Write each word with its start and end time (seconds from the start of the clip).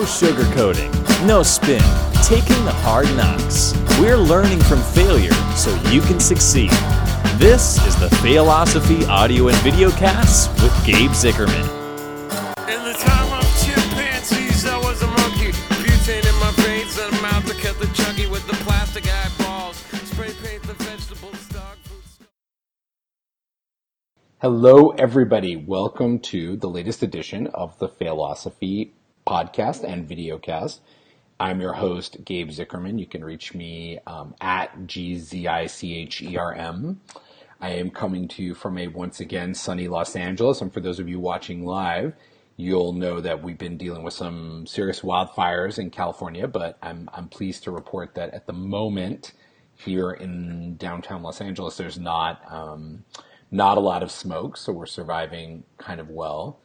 No 0.00 0.06
sugarcoating, 0.06 1.26
no 1.26 1.42
spin, 1.42 1.82
taking 2.24 2.64
the 2.64 2.72
hard 2.72 3.04
knocks. 3.18 3.74
We're 4.00 4.16
learning 4.16 4.60
from 4.60 4.80
failure 4.80 5.34
so 5.54 5.74
you 5.90 6.00
can 6.00 6.18
succeed. 6.18 6.70
This 7.36 7.76
is 7.86 8.00
the 8.00 8.08
Failosophy 8.22 9.04
audio 9.04 9.48
and 9.48 9.58
video 9.58 9.90
cast 9.90 10.50
with 10.62 10.72
Gabe 10.86 11.10
Zichermann. 11.10 11.68
In 12.66 12.82
the 12.82 12.94
time 12.94 13.30
of 13.30 13.44
chimpanzees, 13.62 14.64
I 14.64 14.78
was 14.78 15.02
a 15.02 15.06
monkey. 15.06 15.52
Butane 15.52 16.26
in 16.26 16.40
my 16.40 16.50
veins 16.64 16.98
and 16.98 17.14
a 17.14 17.20
mouth 17.20 17.46
to 17.48 17.54
cut 17.60 17.78
the 17.78 17.88
chunky 17.88 18.26
with 18.26 18.46
the 18.46 18.54
plastic 18.64 19.04
eyeballs. 19.06 19.76
Spray 20.04 20.32
paint 20.42 20.62
the 20.62 20.72
vegetables, 20.82 21.46
dog 21.48 21.76
food. 21.82 22.26
Hello, 24.38 24.92
everybody. 24.92 25.56
Welcome 25.56 26.20
to 26.20 26.56
the 26.56 26.70
latest 26.70 27.02
edition 27.02 27.48
of 27.48 27.78
the 27.78 27.88
Failosophy 27.90 28.94
podcast 29.26 29.84
and 29.84 30.08
videocast. 30.08 30.80
I'm 31.38 31.60
your 31.60 31.72
host, 31.72 32.24
Gabe 32.24 32.50
Zichermann. 32.50 32.98
You 32.98 33.06
can 33.06 33.24
reach 33.24 33.54
me 33.54 33.98
um, 34.06 34.34
at 34.40 34.86
G 34.86 35.18
Z 35.18 35.46
I 35.46 35.66
C 35.66 35.96
H 35.96 36.22
E 36.22 36.36
R 36.36 36.54
M. 36.54 37.00
I 37.60 37.70
am 37.70 37.90
coming 37.90 38.28
to 38.28 38.42
you 38.42 38.54
from 38.54 38.78
a 38.78 38.88
once 38.88 39.20
again 39.20 39.54
sunny 39.54 39.88
Los 39.88 40.16
Angeles. 40.16 40.60
And 40.60 40.72
for 40.72 40.80
those 40.80 40.98
of 40.98 41.08
you 41.08 41.20
watching 41.20 41.64
live, 41.64 42.14
you'll 42.56 42.92
know 42.92 43.20
that 43.20 43.42
we've 43.42 43.58
been 43.58 43.76
dealing 43.76 44.02
with 44.02 44.14
some 44.14 44.66
serious 44.66 45.00
wildfires 45.00 45.78
in 45.78 45.90
California, 45.90 46.46
but 46.46 46.78
I'm, 46.82 47.08
I'm 47.12 47.28
pleased 47.28 47.64
to 47.64 47.70
report 47.70 48.14
that 48.14 48.34
at 48.34 48.46
the 48.46 48.52
moment 48.52 49.32
here 49.76 50.10
in 50.10 50.76
downtown 50.76 51.22
Los 51.22 51.40
Angeles, 51.40 51.76
there's 51.76 51.98
not, 51.98 52.42
um, 52.52 53.04
not 53.50 53.78
a 53.78 53.80
lot 53.80 54.02
of 54.02 54.10
smoke, 54.10 54.56
so 54.56 54.72
we're 54.72 54.86
surviving 54.86 55.64
kind 55.78 56.00
of 56.00 56.10
well. 56.10 56.60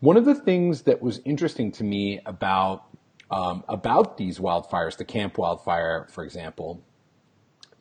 One 0.00 0.16
of 0.16 0.24
the 0.24 0.34
things 0.34 0.82
that 0.82 1.02
was 1.02 1.20
interesting 1.24 1.72
to 1.72 1.84
me 1.84 2.20
about 2.24 2.84
um, 3.30 3.64
about 3.68 4.16
these 4.16 4.38
wildfires, 4.38 4.96
the 4.96 5.04
Camp 5.04 5.36
wildfire, 5.36 6.06
for 6.10 6.24
example, 6.24 6.82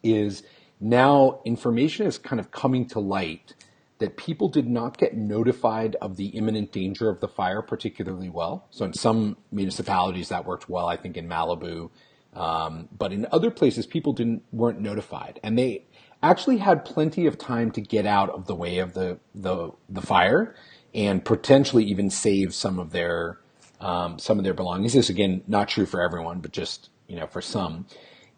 is 0.03 0.43
now 0.81 1.41
information 1.45 2.05
is 2.05 2.17
kind 2.17 2.39
of 2.39 2.51
coming 2.51 2.87
to 2.87 2.99
light 2.99 3.53
that 3.99 4.17
people 4.17 4.49
did 4.49 4.67
not 4.67 4.97
get 4.97 5.15
notified 5.15 5.95
of 6.01 6.17
the 6.17 6.27
imminent 6.29 6.71
danger 6.71 7.09
of 7.09 7.19
the 7.19 7.27
fire 7.27 7.61
particularly 7.61 8.29
well. 8.29 8.67
So 8.71 8.85
in 8.85 8.93
some 8.93 9.37
municipalities 9.51 10.29
that 10.29 10.45
worked 10.45 10.69
well, 10.69 10.87
I 10.87 10.97
think 10.97 11.17
in 11.17 11.27
Malibu, 11.27 11.89
um, 12.33 12.89
but 12.95 13.13
in 13.13 13.25
other 13.31 13.49
places 13.51 13.85
people 13.85 14.13
didn't 14.13 14.43
weren't 14.51 14.81
notified, 14.81 15.39
and 15.43 15.57
they 15.57 15.85
actually 16.21 16.57
had 16.57 16.83
plenty 16.83 17.27
of 17.27 17.37
time 17.37 17.71
to 17.71 17.81
get 17.81 18.07
out 18.07 18.31
of 18.31 18.47
the 18.47 18.55
way 18.55 18.79
of 18.79 18.93
the 18.93 19.19
the, 19.35 19.71
the 19.87 20.01
fire 20.01 20.55
and 20.93 21.23
potentially 21.23 21.83
even 21.85 22.09
save 22.09 22.53
some 22.53 22.79
of 22.79 22.91
their 22.91 23.37
um, 23.79 24.17
some 24.17 24.37
of 24.37 24.43
their 24.43 24.53
belongings. 24.53 24.93
This 24.93 25.09
again 25.09 25.43
not 25.47 25.67
true 25.67 25.85
for 25.85 26.01
everyone, 26.01 26.39
but 26.39 26.51
just 26.51 26.89
you 27.07 27.15
know 27.15 27.27
for 27.27 27.41
some. 27.41 27.85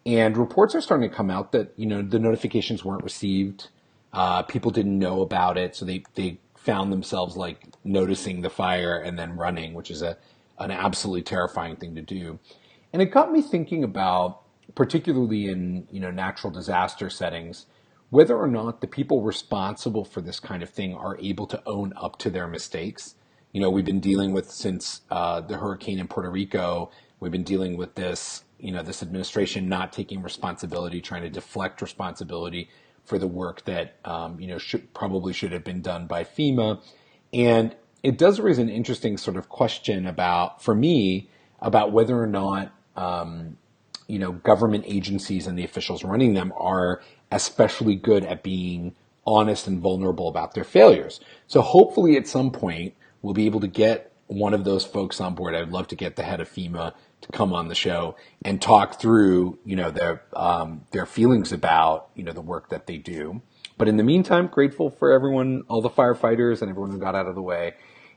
And 0.06 0.36
reports 0.36 0.74
are 0.74 0.80
starting 0.80 1.08
to 1.08 1.14
come 1.14 1.30
out 1.30 1.52
that 1.52 1.72
you 1.76 1.86
know 1.86 2.02
the 2.02 2.18
notifications 2.18 2.84
weren't 2.84 3.04
received. 3.04 3.68
Uh, 4.12 4.42
people 4.42 4.70
didn't 4.70 4.98
know 4.98 5.22
about 5.22 5.56
it, 5.56 5.76
so 5.76 5.84
they 5.84 6.04
they 6.14 6.38
found 6.56 6.92
themselves 6.92 7.36
like 7.36 7.66
noticing 7.84 8.42
the 8.42 8.50
fire 8.50 8.98
and 8.98 9.18
then 9.18 9.36
running, 9.36 9.72
which 9.74 9.90
is 9.90 10.02
a 10.02 10.16
an 10.58 10.70
absolutely 10.70 11.22
terrifying 11.22 11.76
thing 11.76 11.94
to 11.94 12.02
do. 12.02 12.38
And 12.92 13.00
it 13.00 13.06
got 13.06 13.32
me 13.32 13.40
thinking 13.40 13.82
about, 13.82 14.42
particularly 14.74 15.48
in 15.48 15.86
you 15.90 16.00
know 16.00 16.10
natural 16.10 16.52
disaster 16.52 17.08
settings, 17.08 17.66
whether 18.10 18.36
or 18.36 18.48
not 18.48 18.80
the 18.80 18.86
people 18.86 19.22
responsible 19.22 20.04
for 20.04 20.20
this 20.20 20.40
kind 20.40 20.62
of 20.62 20.70
thing 20.70 20.94
are 20.94 21.16
able 21.20 21.46
to 21.46 21.62
own 21.66 21.92
up 21.96 22.18
to 22.18 22.30
their 22.30 22.46
mistakes. 22.46 23.14
You 23.52 23.60
know, 23.60 23.70
we've 23.70 23.84
been 23.84 24.00
dealing 24.00 24.32
with 24.32 24.50
since 24.50 25.00
uh, 25.10 25.40
the 25.40 25.56
hurricane 25.56 25.98
in 25.98 26.08
Puerto 26.08 26.30
Rico. 26.30 26.90
We've 27.20 27.32
been 27.32 27.44
dealing 27.44 27.76
with 27.76 27.94
this, 27.94 28.44
you 28.58 28.72
know, 28.72 28.82
this 28.82 29.02
administration 29.02 29.68
not 29.68 29.92
taking 29.92 30.22
responsibility, 30.22 31.00
trying 31.00 31.22
to 31.22 31.30
deflect 31.30 31.80
responsibility 31.80 32.68
for 33.04 33.18
the 33.18 33.26
work 33.26 33.64
that 33.64 33.96
um, 34.04 34.38
you 34.38 34.46
know 34.46 34.58
should, 34.58 34.92
probably 34.94 35.32
should 35.32 35.52
have 35.52 35.64
been 35.64 35.82
done 35.82 36.06
by 36.06 36.22
FEMA, 36.24 36.82
and 37.32 37.74
it 38.02 38.18
does 38.18 38.40
raise 38.40 38.58
an 38.58 38.68
interesting 38.68 39.16
sort 39.18 39.36
of 39.36 39.48
question 39.48 40.06
about, 40.06 40.62
for 40.62 40.74
me, 40.74 41.28
about 41.60 41.92
whether 41.92 42.20
or 42.20 42.26
not 42.26 42.72
um, 42.96 43.56
you 44.06 44.18
know 44.18 44.32
government 44.32 44.84
agencies 44.86 45.46
and 45.46 45.58
the 45.58 45.64
officials 45.64 46.04
running 46.04 46.34
them 46.34 46.52
are 46.56 47.00
especially 47.30 47.94
good 47.94 48.24
at 48.24 48.42
being 48.42 48.94
honest 49.26 49.66
and 49.66 49.80
vulnerable 49.80 50.28
about 50.28 50.54
their 50.54 50.64
failures. 50.64 51.20
So 51.46 51.60
hopefully, 51.60 52.16
at 52.16 52.26
some 52.26 52.50
point, 52.50 52.94
we'll 53.22 53.34
be 53.34 53.46
able 53.46 53.60
to 53.60 53.68
get 53.68 54.12
one 54.26 54.54
of 54.54 54.64
those 54.64 54.84
folks 54.84 55.20
on 55.20 55.34
board. 55.34 55.54
I'd 55.54 55.70
love 55.70 55.88
to 55.88 55.96
get 55.96 56.16
the 56.16 56.22
head 56.22 56.40
of 56.40 56.48
FEMA 56.48 56.94
to 57.20 57.32
come 57.32 57.52
on 57.52 57.68
the 57.68 57.74
show 57.74 58.16
and 58.44 58.62
talk 58.62 59.00
through, 59.00 59.58
you 59.64 59.76
know, 59.76 59.90
their 59.90 60.22
um, 60.32 60.86
their 60.92 61.06
feelings 61.06 61.52
about, 61.52 62.08
you 62.14 62.22
know, 62.22 62.32
the 62.32 62.40
work 62.40 62.70
that 62.70 62.86
they 62.86 62.96
do. 62.96 63.42
But 63.76 63.88
in 63.88 63.96
the 63.96 64.02
meantime, 64.04 64.46
grateful 64.46 64.90
for 64.90 65.12
everyone, 65.12 65.64
all 65.68 65.80
the 65.80 65.90
firefighters 65.90 66.60
and 66.60 66.70
everyone 66.70 66.90
who 66.90 66.98
got 66.98 67.14
out 67.14 67.26
of 67.26 67.34
the 67.34 67.42
way. 67.42 67.74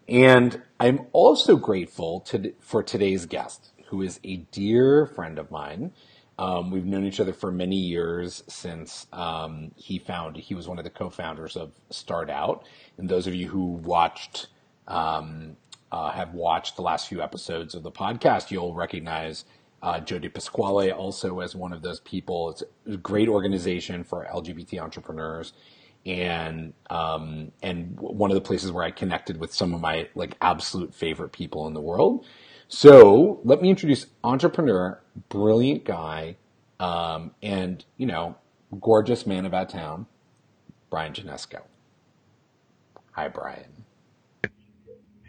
And 0.07 0.61
I'm 0.79 1.07
also 1.13 1.55
grateful 1.55 2.19
to, 2.21 2.53
for 2.59 2.83
today's 2.83 3.25
guest, 3.25 3.71
who 3.85 4.01
is 4.01 4.19
a 4.23 4.37
dear 4.51 5.05
friend 5.05 5.39
of 5.39 5.49
mine. 5.49 5.93
Um, 6.39 6.71
we've 6.71 6.85
known 6.85 7.05
each 7.05 7.19
other 7.19 7.33
for 7.33 7.51
many 7.51 7.75
years 7.75 8.43
since 8.47 9.07
um, 9.13 9.71
he 9.75 9.99
found 9.99 10.35
he 10.35 10.55
was 10.55 10.67
one 10.67 10.79
of 10.79 10.83
the 10.83 10.89
co-founders 10.89 11.55
of 11.55 11.71
Start 11.89 12.29
Out. 12.29 12.65
And 12.97 13.07
those 13.07 13.27
of 13.27 13.35
you 13.35 13.47
who 13.47 13.63
watched 13.63 14.47
um, 14.87 15.55
uh, 15.91 16.11
have 16.11 16.33
watched 16.33 16.75
the 16.75 16.81
last 16.81 17.07
few 17.07 17.21
episodes 17.21 17.75
of 17.75 17.83
the 17.83 17.91
podcast, 17.91 18.49
you'll 18.49 18.73
recognize 18.73 19.45
uh, 19.83 19.99
Pasquale 19.99 20.91
also 20.91 21.41
as 21.41 21.55
one 21.55 21.73
of 21.73 21.81
those 21.81 21.99
people. 21.99 22.49
It's 22.49 22.63
a 22.87 22.97
great 22.97 23.27
organization 23.27 24.03
for 24.03 24.25
LGBT 24.33 24.81
entrepreneurs, 24.81 25.53
and 26.05 26.73
um, 26.89 27.51
and 27.61 27.99
one 27.99 28.31
of 28.31 28.35
the 28.35 28.41
places 28.41 28.71
where 28.71 28.83
I 28.83 28.91
connected 28.91 29.37
with 29.37 29.53
some 29.53 29.73
of 29.73 29.81
my 29.81 30.07
like 30.15 30.37
absolute 30.41 30.95
favorite 30.95 31.33
people 31.33 31.67
in 31.67 31.73
the 31.73 31.81
world. 31.81 32.25
So 32.75 33.39
let 33.43 33.61
me 33.61 33.69
introduce 33.69 34.07
entrepreneur, 34.23 34.99
brilliant 35.29 35.85
guy, 35.85 36.37
um, 36.79 37.29
and 37.43 37.85
you 37.97 38.07
know, 38.07 38.35
gorgeous 38.81 39.27
man 39.27 39.45
about 39.45 39.69
town, 39.69 40.07
Brian 40.89 41.13
Janesco. 41.13 41.61
Hi, 43.11 43.27
Brian. 43.27 43.85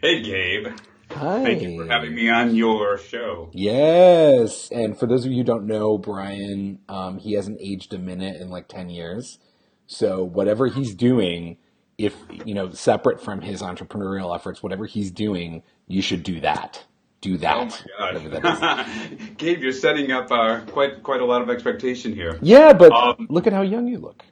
Hey, 0.01 0.23
Gabe. 0.23 0.69
Hi. 1.11 1.43
Thank 1.43 1.61
you 1.61 1.77
for 1.77 1.87
having 1.87 2.15
me 2.15 2.31
on 2.31 2.55
your 2.55 2.97
show. 2.97 3.51
Yes, 3.53 4.71
and 4.71 4.97
for 4.97 5.05
those 5.05 5.23
of 5.23 5.31
you 5.31 5.37
who 5.37 5.43
don't 5.43 5.67
know 5.67 5.99
Brian, 5.99 6.79
um, 6.89 7.19
he 7.19 7.33
hasn't 7.33 7.59
aged 7.61 7.93
a 7.93 7.99
minute 7.99 8.41
in 8.41 8.49
like 8.49 8.67
ten 8.67 8.89
years. 8.89 9.37
So 9.85 10.23
whatever 10.23 10.65
he's 10.65 10.95
doing, 10.95 11.57
if 11.99 12.15
you 12.43 12.55
know, 12.55 12.71
separate 12.71 13.21
from 13.21 13.41
his 13.41 13.61
entrepreneurial 13.61 14.33
efforts, 14.33 14.63
whatever 14.63 14.87
he's 14.87 15.11
doing, 15.11 15.61
you 15.87 16.01
should 16.01 16.23
do 16.23 16.41
that. 16.41 16.85
Do 17.25 17.37
that. 17.37 17.83
Oh 17.97 18.19
my 18.19 18.27
that 18.27 18.43
gosh. 18.43 18.87
Gabe, 19.37 19.63
you're 19.63 19.71
setting 19.71 20.11
up 20.11 20.31
uh, 20.31 20.59
quite 20.67 21.01
quite 21.01 21.21
a 21.21 21.25
lot 21.25 21.41
of 21.41 21.49
expectation 21.49 22.13
here. 22.13 22.37
Yeah, 22.39 22.71
but 22.71 22.91
Um, 22.91 23.25
look 23.31 23.47
at 23.47 23.53
how 23.53 23.63
young 23.63 23.87
you 23.87 23.97
look. 23.97 24.23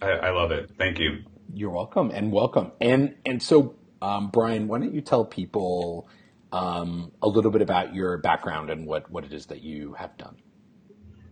I, 0.00 0.10
I 0.10 0.30
love 0.30 0.52
it. 0.52 0.70
Thank 0.78 1.00
you. 1.00 1.24
You're 1.52 1.70
welcome 1.70 2.12
and 2.12 2.30
welcome. 2.30 2.70
And 2.80 3.16
and 3.26 3.42
so, 3.42 3.74
um, 4.00 4.30
Brian, 4.30 4.68
why 4.68 4.78
don't 4.78 4.94
you 4.94 5.00
tell 5.00 5.24
people 5.24 6.08
um, 6.52 7.10
a 7.20 7.26
little 7.26 7.50
bit 7.50 7.60
about 7.60 7.92
your 7.92 8.18
background 8.18 8.70
and 8.70 8.86
what 8.86 9.10
what 9.10 9.24
it 9.24 9.32
is 9.32 9.46
that 9.46 9.64
you 9.64 9.94
have 9.94 10.16
done? 10.16 10.36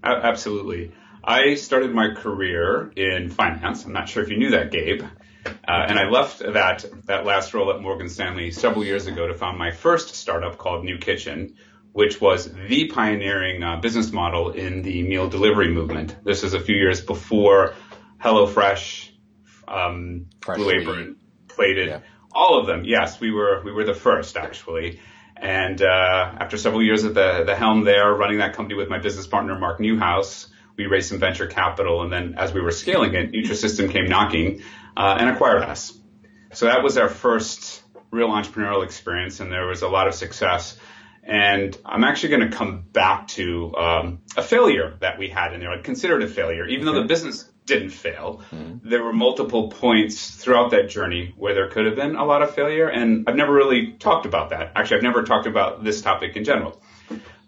Absolutely. 0.03 0.91
I 1.23 1.55
started 1.55 1.95
my 1.95 2.15
career 2.15 2.91
in 2.97 3.31
finance. 3.31 3.85
I'm 3.85 3.93
not 3.93 4.09
sure 4.09 4.25
if 4.25 4.29
you 4.29 4.39
knew 4.39 4.51
that, 4.51 4.73
Gabe. 4.73 5.05
Uh, 5.47 5.87
and 5.89 5.99
I 5.99 6.09
left 6.09 6.39
that 6.41 6.85
that 7.07 7.25
last 7.25 7.55
role 7.55 7.71
at 7.73 7.81
Morgan 7.81 8.09
Stanley 8.09 8.51
several 8.51 8.85
years 8.85 9.07
ago 9.07 9.27
to 9.27 9.35
found 9.35 9.59
my 9.59 9.71
first 9.71 10.15
startup 10.15 10.59
called 10.59 10.85
New 10.85 10.99
Kitchen, 10.99 11.55
which 11.93 12.21
was 12.21 12.51
the 12.69 12.89
pioneering 12.89 13.63
uh, 13.63 13.77
business 13.81 14.13
model 14.13 14.51
in 14.51 14.83
the 14.83 15.03
meal 15.03 15.29
delivery 15.29 15.69
movement. 15.73 16.17
This 16.25 16.43
is 16.43 16.55
a 16.55 16.61
few 16.61 16.77
years 16.77 17.01
before 17.01 17.75
HelloFresh, 18.23 19.11
um, 19.69 20.27
Blue 20.41 20.55
Freshly. 20.57 20.77
Apron, 20.83 21.17
Plated, 21.49 21.89
Yeah. 21.89 22.01
all 22.33 22.59
of 22.61 22.67
them. 22.67 22.83
Yes, 22.85 23.21
we 23.21 23.31
were 23.31 23.63
we 23.65 23.73
were 23.73 23.85
the 23.85 23.95
first 23.95 24.37
actually. 24.37 25.01
And 25.39 25.83
uh, 25.83 26.35
after 26.41 26.57
several 26.57 26.83
years 26.83 27.05
at 27.05 27.15
the 27.15 27.45
the 27.45 27.55
helm 27.55 27.85
there, 27.85 28.13
running 28.15 28.39
that 28.39 28.55
company 28.55 28.75
with 28.75 28.89
my 28.89 28.99
business 28.99 29.27
partner 29.27 29.59
Mark 29.59 29.81
Newhouse, 29.81 30.49
we 30.77 30.87
raised 30.87 31.09
some 31.11 31.19
venture 31.19 31.47
capital, 31.47 32.03
and 32.03 32.13
then 32.13 32.35
as 32.39 32.53
we 32.53 32.61
were 32.61 32.71
scaling 32.71 33.15
it, 33.15 33.33
Nutrisystem 33.33 33.91
came 33.91 34.07
knocking 34.07 34.63
uh, 34.97 35.17
and 35.19 35.31
acquired 35.31 35.63
us. 35.63 35.93
So 36.53 36.67
that 36.67 36.83
was 36.83 36.97
our 36.97 37.09
first 37.09 37.83
real 38.11 38.29
entrepreneurial 38.29 38.85
experience, 38.85 39.41
and 39.41 39.53
there 39.53 39.67
was 39.67 39.83
a 39.83 39.89
lot 39.89 40.09
of 40.09 40.15
success. 40.15 40.79
And 41.23 41.77
I'm 41.85 42.05
actually 42.05 42.31
going 42.31 42.51
to 42.51 42.57
come 42.57 42.83
back 42.93 43.29
to 43.29 43.75
um, 43.77 44.21
a 44.37 44.43
failure 44.43 44.97
that 45.01 45.19
we 45.19 45.29
had 45.29 45.53
in 45.53 45.61
there. 45.61 45.71
I'd 45.71 45.83
consider 45.83 46.19
it 46.19 46.23
a 46.23 46.29
failure, 46.29 46.67
even 46.67 46.87
though 46.87 47.01
the 47.01 47.09
business 47.09 47.51
didn't 47.67 47.91
fail. 47.91 48.43
There 48.85 49.03
were 49.03 49.13
multiple 49.13 49.71
points 49.71 50.31
throughout 50.31 50.71
that 50.71 50.89
journey 50.89 51.35
where 51.37 51.53
there 51.53 51.69
could 51.69 51.85
have 51.87 51.97
been 51.97 52.15
a 52.15 52.25
lot 52.25 52.43
of 52.43 52.55
failure, 52.55 52.89
and 52.89 53.29
I've 53.29 53.35
never 53.35 53.53
really 53.53 53.95
talked 53.99 54.25
about 54.25 54.51
that. 54.51 54.73
Actually, 54.77 54.99
I've 54.99 55.03
never 55.03 55.25
talked 55.25 55.49
about 55.49 55.83
this 55.83 56.01
topic 56.01 56.37
in 56.37 56.45
general. 56.45 56.81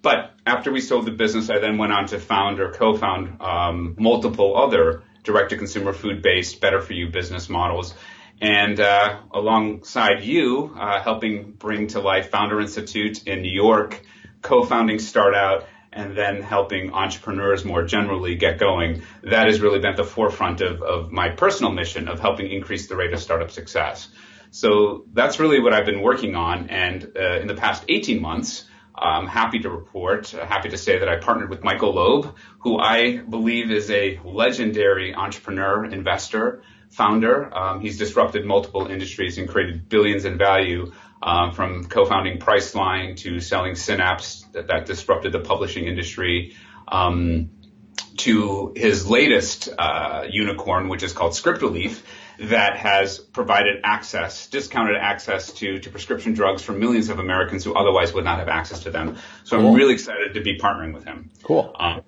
But 0.03 0.33
after 0.45 0.73
we 0.73 0.81
sold 0.81 1.07
the 1.07 1.13
business, 1.13 1.51
I 1.51 1.59
then 1.59 1.79
went 1.79 1.93
on 1.93 2.07
to 2.09 2.19
found 2.19 2.61
or 2.61 2.73
co-found 2.73 3.41
um, 3.41 3.95
multiple 3.99 4.57
other 4.57 5.05
direct-to-consumer 5.29 5.93
food-based, 5.93 6.61
better-for-you 6.61 7.11
business 7.11 7.49
models. 7.51 7.95
And 8.41 8.81
uh, 8.81 9.21
alongside 9.31 10.25
you, 10.25 10.75
uh, 10.79 11.03
helping 11.03 11.53
bring 11.53 11.89
to 11.89 12.01
life 12.01 12.31
Founder 12.31 12.61
Institute 12.61 13.25
in 13.25 13.43
New 13.43 13.53
York, 13.53 14.01
co-founding 14.41 14.97
Startout, 14.97 15.67
and 15.93 16.17
then 16.17 16.41
helping 16.41 16.93
entrepreneurs 16.93 17.65
more 17.65 17.83
generally 17.85 18.37
get 18.37 18.59
going, 18.59 19.03
that 19.23 19.49
has 19.49 19.61
really 19.61 19.81
been 19.81 19.91
at 19.91 19.97
the 19.97 20.05
forefront 20.05 20.63
of, 20.63 20.83
of 20.83 21.13
my 21.13 21.29
personal 21.29 21.73
mission 21.73 22.09
of 22.09 22.21
helping 22.21 22.51
increase 22.51 22.89
the 22.89 22.97
rate 22.97 23.13
of 23.13 23.21
startup 23.21 23.51
success. 23.51 24.09
So 24.51 25.05
that's 25.13 25.39
really 25.39 25.61
what 25.61 25.75
I've 25.75 25.87
been 25.87 26.01
working 26.01 26.37
on. 26.37 26.71
And 26.71 27.13
uh, 27.17 27.41
in 27.41 27.49
the 27.49 27.55
past 27.55 27.85
18 27.89 28.23
months, 28.23 28.65
I'm 29.01 29.27
happy 29.27 29.61
to 29.61 29.71
report, 29.71 30.35
uh, 30.35 30.45
happy 30.47 30.71
to 30.71 30.79
say 30.79 30.99
that 30.99 31.09
I 31.09 31.17
partnered 31.17 31.51
with 31.51 31.63
Michael 31.63 31.95
Loeb, 31.95 32.35
who 32.61 32.79
I 32.79 33.19
believe 33.19 33.71
is 33.71 33.91
a 33.91 34.21
legendary 34.25 35.15
entrepreneur, 35.15 35.85
investor, 35.85 36.63
founder. 36.91 37.55
Um, 37.55 37.81
he's 37.81 37.99
disrupted 37.99 38.45
multiple 38.45 38.87
industries 38.87 39.39
and 39.39 39.49
created 39.49 39.89
billions 39.89 40.25
in 40.25 40.39
value 40.39 40.93
um, 41.23 41.53
from 41.53 41.85
co-founding 41.85 42.39
Priceline 42.39 43.17
to 43.19 43.41
selling 43.41 43.75
Synapse 43.75 44.43
that, 44.53 44.69
that 44.69 44.87
disrupted 44.87 45.33
the 45.33 45.41
publishing 45.41 45.87
industry. 45.87 46.57
Um, 46.87 47.51
to 48.19 48.73
his 48.75 49.09
latest 49.09 49.69
uh, 49.79 50.25
unicorn, 50.29 50.89
which 50.89 51.03
is 51.03 51.13
called 51.13 51.35
Script 51.35 51.63
Relief, 51.63 52.05
that 52.39 52.77
has 52.77 53.19
provided 53.19 53.81
access, 53.83 54.47
discounted 54.47 54.97
access 54.97 55.53
to, 55.55 55.79
to 55.81 55.91
prescription 55.91 56.35
drugs 56.35 56.63
for 56.63 56.73
millions 56.73 57.09
of 57.09 57.19
Americans 57.19 57.65
who 57.65 57.75
otherwise 57.75 58.13
would 58.13 58.25
not 58.25 58.39
have 58.39 58.49
access 58.49 58.81
to 58.81 58.91
them. 58.91 59.17
So 59.45 59.57
cool. 59.57 59.69
I'm 59.69 59.75
really 59.75 59.95
excited 59.95 60.35
to 60.35 60.41
be 60.41 60.57
partnering 60.59 60.95
with 60.95 61.05
him. 61.05 61.31
Cool. 61.43 61.75
Um, 61.79 62.03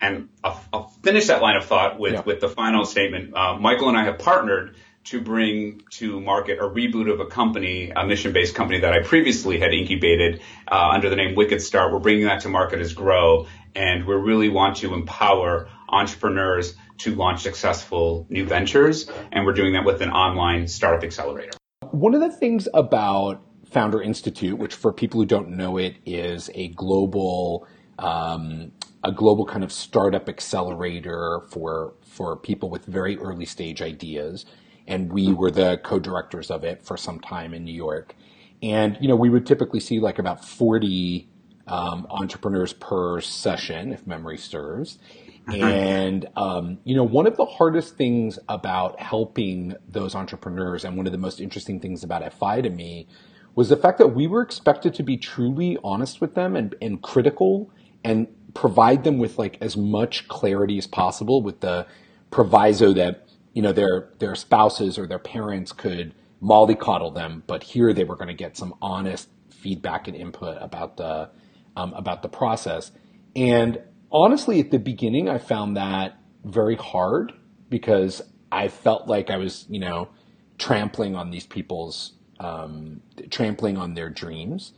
and 0.00 0.28
I'll, 0.42 0.60
I'll, 0.72 0.88
finish 1.02 1.28
that 1.28 1.40
line 1.40 1.56
of 1.56 1.64
thought 1.66 1.98
with, 1.98 2.14
yeah. 2.14 2.22
with 2.22 2.40
the 2.40 2.48
final 2.48 2.84
statement. 2.84 3.34
Uh, 3.34 3.56
Michael 3.58 3.88
and 3.88 3.96
I 3.96 4.04
have 4.04 4.18
partnered 4.18 4.76
to 5.04 5.20
bring 5.20 5.82
to 5.90 6.18
market 6.20 6.58
a 6.58 6.62
reboot 6.62 7.12
of 7.12 7.20
a 7.20 7.26
company, 7.26 7.90
a 7.90 8.06
mission-based 8.06 8.54
company 8.54 8.80
that 8.80 8.92
I 8.92 9.02
previously 9.02 9.60
had 9.60 9.72
incubated 9.72 10.40
uh, 10.66 10.90
under 10.92 11.10
the 11.10 11.16
name 11.16 11.34
Wicked 11.34 11.62
Start. 11.62 11.92
We're 11.92 11.98
bringing 12.00 12.24
that 12.24 12.40
to 12.40 12.48
market 12.48 12.80
as 12.80 12.94
Grow, 12.94 13.46
and 13.74 14.06
we 14.06 14.14
really 14.14 14.48
want 14.48 14.78
to 14.78 14.94
empower 14.94 15.68
entrepreneurs 15.88 16.74
to 16.98 17.14
launch 17.14 17.42
successful 17.42 18.26
new 18.28 18.46
ventures, 18.46 19.10
and 19.32 19.44
we're 19.44 19.52
doing 19.52 19.72
that 19.72 19.84
with 19.84 20.00
an 20.00 20.10
online 20.10 20.68
startup 20.68 21.04
accelerator. 21.04 21.52
One 21.90 22.14
of 22.14 22.20
the 22.20 22.30
things 22.30 22.68
about 22.74 23.42
Founder 23.70 24.00
Institute, 24.02 24.58
which 24.58 24.74
for 24.74 24.92
people 24.92 25.20
who 25.20 25.26
don't 25.26 25.50
know 25.50 25.76
it, 25.78 25.96
is 26.06 26.50
a 26.54 26.68
global 26.68 27.66
um, 27.98 28.72
a 29.02 29.12
global 29.12 29.44
kind 29.44 29.62
of 29.62 29.70
startup 29.70 30.28
accelerator 30.28 31.42
for 31.50 31.94
for 32.04 32.36
people 32.36 32.70
with 32.70 32.84
very 32.86 33.16
early 33.18 33.44
stage 33.44 33.82
ideas 33.82 34.46
and 34.86 35.12
we 35.12 35.32
were 35.32 35.50
the 35.50 35.78
co-directors 35.78 36.50
of 36.50 36.64
it 36.64 36.82
for 36.82 36.96
some 36.96 37.20
time 37.20 37.54
in 37.54 37.64
New 37.64 37.74
York. 37.74 38.14
And 38.62 38.96
you 39.00 39.08
know, 39.08 39.16
we 39.16 39.30
would 39.30 39.46
typically 39.46 39.80
see 39.80 39.98
like 39.98 40.18
about 40.18 40.44
40 40.44 41.28
um, 41.66 42.06
entrepreneurs 42.10 42.72
per 42.74 43.20
session, 43.20 43.92
if 43.92 44.06
memory 44.06 44.36
serves. 44.36 44.98
Uh-huh. 45.46 45.56
And 45.56 46.26
um, 46.36 46.78
you 46.84 46.94
know, 46.96 47.04
one 47.04 47.26
of 47.26 47.36
the 47.36 47.44
hardest 47.44 47.96
things 47.96 48.38
about 48.48 48.98
helping 49.00 49.74
those 49.88 50.14
entrepreneurs, 50.14 50.84
and 50.84 50.96
one 50.96 51.06
of 51.06 51.12
the 51.12 51.18
most 51.18 51.40
interesting 51.40 51.80
things 51.80 52.02
about 52.02 52.32
FI 52.32 52.62
to 52.62 52.70
me, 52.70 53.06
was 53.54 53.68
the 53.68 53.76
fact 53.76 53.98
that 53.98 54.08
we 54.08 54.26
were 54.26 54.42
expected 54.42 54.94
to 54.94 55.02
be 55.02 55.16
truly 55.16 55.78
honest 55.84 56.20
with 56.20 56.34
them 56.34 56.56
and, 56.56 56.74
and 56.80 57.02
critical, 57.02 57.70
and 58.02 58.26
provide 58.54 59.04
them 59.04 59.18
with 59.18 59.38
like 59.38 59.58
as 59.60 59.76
much 59.76 60.28
clarity 60.28 60.78
as 60.78 60.86
possible, 60.86 61.42
with 61.42 61.60
the 61.60 61.86
proviso 62.30 62.92
that 62.92 63.24
you 63.54 63.62
know, 63.62 63.72
their 63.72 64.10
their 64.18 64.34
spouses 64.34 64.98
or 64.98 65.06
their 65.06 65.18
parents 65.18 65.72
could 65.72 66.14
mollycoddle 66.42 67.14
them, 67.14 67.42
but 67.46 67.62
here 67.62 67.92
they 67.92 68.04
were 68.04 68.16
going 68.16 68.28
to 68.28 68.34
get 68.34 68.56
some 68.56 68.74
honest 68.82 69.28
feedback 69.50 70.06
and 70.08 70.16
input 70.16 70.58
about 70.60 70.96
the 70.96 71.30
um, 71.76 71.94
about 71.94 72.22
the 72.22 72.28
process. 72.28 72.92
And 73.34 73.80
honestly, 74.14 74.60
at 74.60 74.70
the 74.70 74.78
beginning, 74.78 75.28
I 75.28 75.38
found 75.38 75.76
that 75.76 76.16
very 76.44 76.76
hard 76.76 77.34
because 77.68 78.22
I 78.50 78.68
felt 78.68 79.08
like 79.08 79.30
I 79.30 79.36
was, 79.36 79.66
you 79.68 79.80
know, 79.80 80.08
trampling 80.56 81.16
on 81.16 81.30
these 81.30 81.46
people's 81.46 82.12
um, 82.40 83.02
trampling 83.30 83.76
on 83.76 83.94
their 83.94 84.08
dreams. 84.08 84.72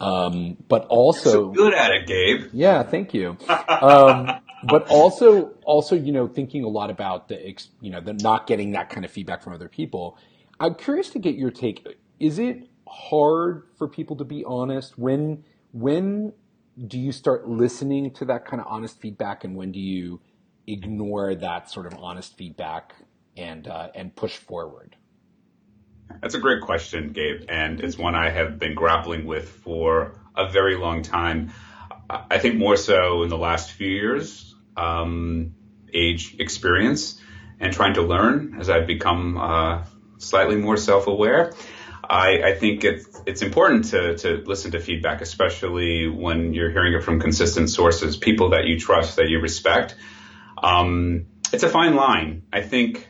Um, 0.00 0.56
but 0.68 0.86
also 0.86 1.30
so 1.30 1.48
good 1.50 1.74
at 1.74 1.92
it, 1.92 2.06
Gabe. 2.06 2.50
Yeah, 2.52 2.82
thank 2.82 3.12
you. 3.14 3.36
Um, 3.68 4.40
but 4.64 4.88
also 4.88 5.52
also 5.64 5.94
you 5.94 6.12
know 6.12 6.26
thinking 6.26 6.64
a 6.64 6.68
lot 6.68 6.90
about 6.90 7.28
the 7.28 7.56
you 7.80 7.90
know 7.90 8.00
the 8.00 8.12
not 8.14 8.46
getting 8.46 8.72
that 8.72 8.90
kind 8.90 9.04
of 9.04 9.10
feedback 9.10 9.42
from 9.42 9.52
other 9.52 9.68
people 9.68 10.18
i'm 10.60 10.74
curious 10.74 11.10
to 11.10 11.18
get 11.18 11.34
your 11.34 11.50
take 11.50 11.86
is 12.18 12.38
it 12.38 12.68
hard 12.86 13.64
for 13.76 13.86
people 13.86 14.16
to 14.16 14.24
be 14.24 14.44
honest 14.44 14.98
when 14.98 15.44
when 15.72 16.32
do 16.86 16.98
you 16.98 17.12
start 17.12 17.48
listening 17.48 18.12
to 18.12 18.24
that 18.24 18.46
kind 18.46 18.60
of 18.60 18.66
honest 18.68 19.00
feedback 19.00 19.44
and 19.44 19.56
when 19.56 19.72
do 19.72 19.80
you 19.80 20.20
ignore 20.66 21.34
that 21.34 21.70
sort 21.70 21.86
of 21.86 21.94
honest 21.98 22.36
feedback 22.36 22.94
and 23.36 23.66
uh, 23.66 23.88
and 23.94 24.14
push 24.14 24.36
forward 24.36 24.96
that's 26.20 26.34
a 26.34 26.38
great 26.38 26.62
question 26.62 27.12
gabe 27.12 27.42
and 27.48 27.80
it's 27.80 27.98
one 27.98 28.14
i 28.14 28.30
have 28.30 28.58
been 28.58 28.74
grappling 28.74 29.26
with 29.26 29.48
for 29.48 30.20
a 30.36 30.48
very 30.48 30.76
long 30.76 31.02
time 31.02 31.50
I 32.10 32.38
think 32.38 32.56
more 32.56 32.76
so 32.76 33.22
in 33.22 33.28
the 33.28 33.36
last 33.36 33.72
few 33.72 33.88
years 33.88 34.54
um, 34.76 35.54
age 35.92 36.36
experience 36.38 37.20
and 37.60 37.72
trying 37.72 37.94
to 37.94 38.02
learn 38.02 38.56
as 38.60 38.70
I've 38.70 38.86
become 38.86 39.36
uh, 39.36 39.84
slightly 40.16 40.56
more 40.56 40.76
self-aware. 40.76 41.52
I, 42.08 42.42
I, 42.42 42.54
think 42.54 42.84
it's 42.84 43.06
it's 43.26 43.42
important 43.42 43.86
to 43.90 44.16
to 44.18 44.42
listen 44.46 44.70
to 44.72 44.80
feedback, 44.80 45.20
especially 45.20 46.08
when 46.08 46.54
you're 46.54 46.70
hearing 46.70 46.94
it 46.94 47.04
from 47.04 47.20
consistent 47.20 47.68
sources, 47.68 48.16
people 48.16 48.50
that 48.50 48.64
you 48.64 48.78
trust, 48.78 49.16
that 49.16 49.28
you 49.28 49.40
respect. 49.40 49.94
Um, 50.62 51.26
it's 51.52 51.62
a 51.64 51.68
fine 51.68 51.94
line. 51.94 52.44
I 52.52 52.62
think 52.62 53.08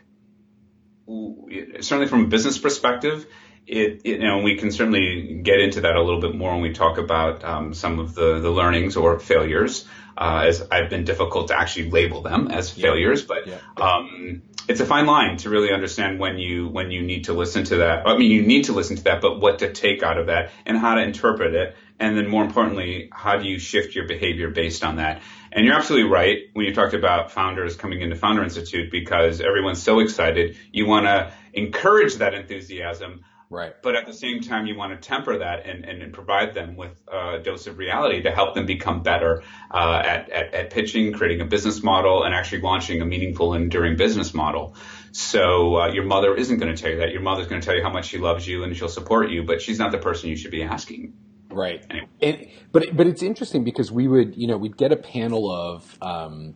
certainly 1.07 2.07
from 2.07 2.25
a 2.25 2.27
business 2.27 2.59
perspective, 2.59 3.27
it, 3.69 4.01
it, 4.05 4.21
you 4.21 4.27
know 4.27 4.39
we 4.39 4.57
can 4.57 4.71
certainly 4.73 5.41
get 5.43 5.61
into 5.61 5.83
that 5.83 5.95
a 5.95 6.03
little 6.03 6.21
bit 6.21 6.35
more 6.35 6.53
when 6.53 6.63
we 6.63 6.73
talk 6.73 6.99
about 6.99 7.45
um, 7.45 7.75
some 7.75 7.99
of 7.99 8.15
the 8.15 8.41
the 8.41 8.51
learnings 8.51 8.97
or 8.97 9.19
failures 9.19 9.87
uh, 10.17 10.45
as 10.47 10.67
I've 10.71 10.91
been 10.91 11.05
difficult 11.05 11.49
to 11.49 11.59
actually 11.59 11.91
label 11.91 12.23
them 12.23 12.49
as 12.49 12.71
failures, 12.71 13.23
but 13.23 13.47
yeah. 13.47 13.59
Um, 13.77 14.43
it's 14.69 14.81
a 14.81 14.87
fine 14.87 15.07
line 15.07 15.39
to 15.39 15.49
really 15.49 15.73
understand 15.73 16.19
when 16.19 16.39
you 16.39 16.69
when 16.69 16.91
you 16.91 17.03
need 17.03 17.25
to 17.25 17.33
listen 17.33 17.65
to 17.65 17.77
that. 17.77 18.07
I 18.07 18.19
mean, 18.19 18.31
you 18.31 18.43
need 18.43 18.65
to 18.65 18.73
listen 18.73 18.97
to 18.97 19.05
that, 19.05 19.23
but 19.23 19.41
what 19.41 19.61
to 19.61 19.73
take 19.73 20.03
out 20.03 20.19
of 20.19 20.27
that 20.27 20.51
and 20.67 20.77
how 20.77 20.97
to 20.97 21.03
interpret 21.03 21.55
it, 21.55 21.75
and 21.99 22.19
then 22.19 22.29
more 22.29 22.45
importantly, 22.45 23.09
how 23.11 23.39
do 23.39 23.49
you 23.49 23.59
shift 23.59 23.95
your 23.95 24.07
behavior 24.07 24.51
based 24.51 24.85
on 24.85 24.97
that? 24.97 25.23
And 25.53 25.65
you're 25.65 25.75
absolutely 25.75 26.11
right 26.11 26.39
when 26.53 26.67
you 26.67 26.75
talked 26.75 26.93
about 26.93 27.33
founders 27.33 27.77
coming 27.77 28.03
into 28.03 28.17
Founder 28.17 28.45
Institute 28.45 28.91
because 28.91 29.41
everyone's 29.41 29.83
so 29.83 30.01
excited. 30.01 30.57
You 30.71 30.87
want 30.87 31.07
to 31.07 31.33
encourage 31.55 32.17
that 32.17 32.35
enthusiasm 32.35 33.25
Right. 33.51 33.75
But 33.83 33.97
at 33.97 34.05
the 34.05 34.13
same 34.13 34.43
time, 34.43 34.67
you 34.67 34.77
want 34.77 35.01
to 35.01 35.09
temper 35.09 35.39
that 35.39 35.67
and, 35.67 35.85
and, 35.85 36.03
and 36.03 36.13
provide 36.13 36.53
them 36.53 36.77
with 36.77 36.93
a 37.11 37.39
dose 37.39 37.67
of 37.67 37.79
reality 37.79 38.23
to 38.23 38.31
help 38.31 38.55
them 38.55 38.67
become 38.67 39.03
better 39.03 39.43
uh, 39.71 40.03
at, 40.05 40.29
at, 40.29 40.55
at, 40.55 40.71
pitching, 40.71 41.15
creating 41.15 41.41
a 41.41 41.47
business 41.47 41.83
model, 41.83 42.25
and 42.25 42.35
actually 42.35 42.61
launching 42.61 43.01
a 43.01 43.07
meaningful 43.07 43.55
and 43.55 43.65
enduring 43.65 43.97
business 43.97 44.35
model. 44.35 44.75
So 45.13 45.77
uh, 45.77 45.93
your 45.93 46.05
mother 46.05 46.35
isn't 46.35 46.59
going 46.59 46.75
to 46.75 46.81
tell 46.81 46.91
you 46.91 46.99
that. 46.99 47.13
Your 47.13 47.23
mother's 47.23 47.47
going 47.47 47.63
to 47.63 47.65
tell 47.65 47.75
you 47.75 47.83
how 47.83 47.91
much 47.91 48.07
she 48.07 48.19
loves 48.19 48.47
you 48.47 48.65
and 48.65 48.77
she'll 48.77 48.89
support 48.89 49.31
you, 49.31 49.43
but 49.43 49.63
she's 49.63 49.79
not 49.79 49.93
the 49.93 49.99
person 49.99 50.29
you 50.29 50.37
should 50.37 50.51
be 50.51 50.63
asking. 50.63 51.15
Right. 51.51 51.83
Anyway. 51.89 52.09
And, 52.21 52.47
but 52.73 52.95
but 52.95 53.07
it's 53.07 53.23
interesting 53.23 53.65
because 53.65 53.91
we 53.91 54.07
would 54.07 54.37
you 54.37 54.47
know 54.47 54.59
we'd 54.59 54.77
get 54.77 54.93
a 54.93 54.97
panel 54.97 55.51
of 55.51 55.97
um, 56.03 56.55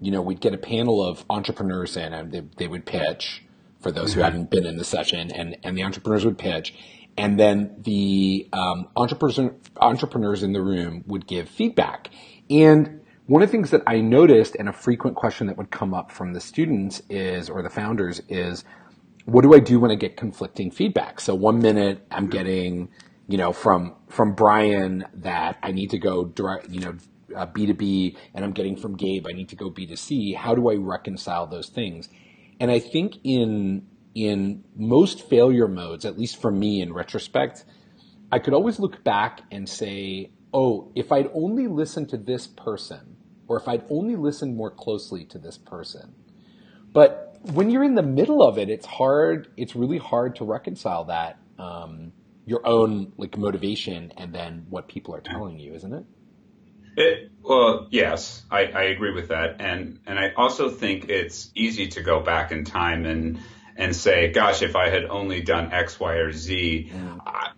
you 0.00 0.10
know 0.10 0.20
we'd 0.20 0.40
get 0.40 0.52
a 0.52 0.58
panel 0.58 1.04
of 1.04 1.24
entrepreneurs 1.30 1.96
in 1.96 2.12
and 2.12 2.32
they, 2.32 2.42
they 2.56 2.66
would 2.66 2.84
pitch 2.84 3.44
for 3.82 3.90
those 3.90 4.10
mm-hmm. 4.10 4.20
who 4.20 4.24
haven't 4.24 4.50
been 4.50 4.64
in 4.64 4.76
the 4.76 4.84
session, 4.84 5.30
and, 5.32 5.56
and 5.62 5.76
the 5.76 5.82
entrepreneurs 5.82 6.24
would 6.24 6.38
pitch. 6.38 6.74
And 7.16 7.38
then 7.38 7.74
the 7.78 8.48
um, 8.52 8.88
entrepreneurs, 8.96 9.52
entrepreneurs 9.76 10.42
in 10.42 10.52
the 10.52 10.62
room 10.62 11.04
would 11.06 11.26
give 11.26 11.48
feedback. 11.48 12.08
And 12.48 13.00
one 13.26 13.42
of 13.42 13.48
the 13.48 13.52
things 13.52 13.70
that 13.70 13.82
I 13.86 14.00
noticed, 14.00 14.56
and 14.56 14.68
a 14.68 14.72
frequent 14.72 15.16
question 15.16 15.46
that 15.48 15.56
would 15.56 15.70
come 15.70 15.94
up 15.94 16.10
from 16.10 16.32
the 16.32 16.40
students 16.40 17.02
is, 17.10 17.50
or 17.50 17.62
the 17.62 17.70
founders 17.70 18.22
is, 18.28 18.64
what 19.24 19.42
do 19.42 19.54
I 19.54 19.58
do 19.58 19.78
when 19.78 19.90
I 19.90 19.94
get 19.94 20.16
conflicting 20.16 20.70
feedback? 20.70 21.20
So 21.20 21.34
one 21.34 21.60
minute 21.60 22.06
I'm 22.10 22.28
getting, 22.28 22.88
you 23.28 23.38
know, 23.38 23.52
from 23.52 23.94
from 24.08 24.34
Brian 24.34 25.04
that 25.14 25.58
I 25.62 25.72
need 25.72 25.90
to 25.90 25.98
go 25.98 26.24
direct, 26.24 26.68
you 26.70 26.80
know, 26.80 26.96
uh, 27.36 27.46
B2B, 27.46 28.16
and 28.34 28.44
I'm 28.44 28.52
getting 28.52 28.76
from 28.76 28.96
Gabe 28.96 29.26
I 29.28 29.32
need 29.32 29.48
to 29.50 29.56
go 29.56 29.70
B2C. 29.70 30.36
How 30.36 30.54
do 30.54 30.68
I 30.70 30.74
reconcile 30.74 31.46
those 31.46 31.68
things? 31.68 32.08
And 32.62 32.70
I 32.70 32.78
think 32.78 33.18
in 33.24 33.88
in 34.14 34.62
most 34.76 35.28
failure 35.28 35.66
modes, 35.66 36.04
at 36.04 36.16
least 36.16 36.40
for 36.40 36.52
me 36.52 36.80
in 36.80 36.92
retrospect, 36.92 37.64
I 38.30 38.38
could 38.38 38.54
always 38.54 38.78
look 38.78 39.02
back 39.02 39.40
and 39.50 39.68
say, 39.68 40.30
oh, 40.54 40.92
if 40.94 41.10
I'd 41.10 41.28
only 41.34 41.66
listened 41.66 42.10
to 42.10 42.16
this 42.16 42.46
person, 42.46 43.16
or 43.48 43.56
if 43.56 43.66
I'd 43.66 43.82
only 43.90 44.14
listened 44.14 44.56
more 44.56 44.70
closely 44.70 45.24
to 45.24 45.38
this 45.38 45.58
person. 45.58 46.14
But 46.92 47.36
when 47.52 47.68
you're 47.68 47.82
in 47.82 47.96
the 47.96 48.02
middle 48.02 48.46
of 48.46 48.58
it, 48.58 48.70
it's 48.70 48.86
hard. 48.86 49.48
It's 49.56 49.74
really 49.74 49.98
hard 49.98 50.36
to 50.36 50.44
reconcile 50.44 51.06
that 51.06 51.40
um, 51.58 52.12
your 52.46 52.64
own 52.64 53.12
like 53.16 53.36
motivation 53.36 54.12
and 54.16 54.32
then 54.32 54.66
what 54.70 54.86
people 54.86 55.16
are 55.16 55.20
telling 55.20 55.58
you, 55.58 55.74
isn't 55.74 55.92
it? 55.92 56.04
It, 56.96 57.30
well, 57.42 57.88
yes, 57.90 58.42
I, 58.50 58.64
I 58.66 58.82
agree 58.84 59.12
with 59.12 59.28
that, 59.28 59.60
and 59.60 59.98
and 60.06 60.18
I 60.18 60.32
also 60.36 60.70
think 60.70 61.08
it's 61.08 61.50
easy 61.54 61.88
to 61.88 62.02
go 62.02 62.20
back 62.20 62.52
in 62.52 62.64
time 62.64 63.06
and 63.06 63.40
and 63.76 63.96
say, 63.96 64.30
gosh, 64.30 64.62
if 64.62 64.76
I 64.76 64.90
had 64.90 65.04
only 65.06 65.40
done 65.40 65.72
X, 65.72 65.98
Y, 65.98 66.14
or 66.14 66.32
Z. 66.32 66.92
I, 67.26 67.52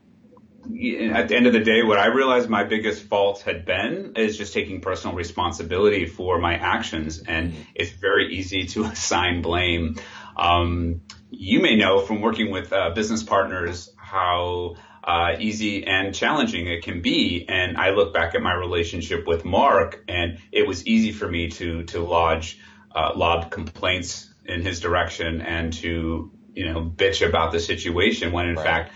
at 1.12 1.28
the 1.28 1.36
end 1.36 1.46
of 1.46 1.52
the 1.52 1.60
day, 1.60 1.82
what 1.82 1.98
I 1.98 2.06
realized 2.06 2.48
my 2.48 2.64
biggest 2.64 3.02
fault 3.02 3.42
had 3.42 3.66
been 3.66 4.14
is 4.16 4.38
just 4.38 4.54
taking 4.54 4.80
personal 4.80 5.14
responsibility 5.14 6.06
for 6.06 6.38
my 6.38 6.54
actions, 6.54 7.18
and 7.18 7.54
it's 7.74 7.90
very 7.90 8.34
easy 8.34 8.64
to 8.68 8.84
assign 8.84 9.42
blame. 9.42 9.96
Um, 10.36 11.02
you 11.30 11.60
may 11.60 11.76
know 11.76 12.00
from 12.00 12.20
working 12.20 12.50
with 12.50 12.72
uh, 12.72 12.90
business 12.90 13.22
partners 13.22 13.92
how 13.96 14.76
uh, 15.06 15.36
easy 15.38 15.86
and 15.86 16.14
challenging 16.14 16.66
it 16.66 16.82
can 16.82 17.02
be. 17.02 17.44
And 17.48 17.76
I 17.76 17.90
look 17.90 18.14
back 18.14 18.34
at 18.34 18.40
my 18.42 18.54
relationship 18.54 19.26
with 19.26 19.44
Mark, 19.44 20.02
and 20.08 20.38
it 20.50 20.66
was 20.66 20.86
easy 20.86 21.12
for 21.12 21.28
me 21.28 21.50
to 21.50 21.84
to 21.84 22.00
lodge 22.00 22.58
uh, 22.94 23.12
lob 23.14 23.50
complaints 23.50 24.32
in 24.46 24.62
his 24.62 24.80
direction 24.80 25.42
and 25.42 25.72
to 25.74 26.32
you 26.54 26.72
know 26.72 26.82
bitch 26.82 27.26
about 27.26 27.52
the 27.52 27.60
situation 27.60 28.32
when 28.32 28.48
in 28.48 28.56
Right. 28.56 28.64
fact 28.64 28.92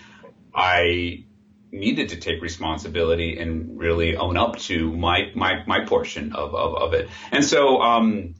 I 0.54 1.24
needed 1.70 2.10
to 2.10 2.16
take 2.16 2.40
responsibility 2.40 3.38
and 3.38 3.78
really 3.78 4.16
own 4.16 4.38
up 4.38 4.56
to 4.60 4.90
my 4.90 5.30
my 5.34 5.62
my 5.66 5.84
portion 5.84 6.32
of 6.32 6.54
of, 6.54 6.74
of 6.74 6.94
it. 6.94 7.08
And 7.30 7.44
so 7.44 7.82
um, 7.82 8.34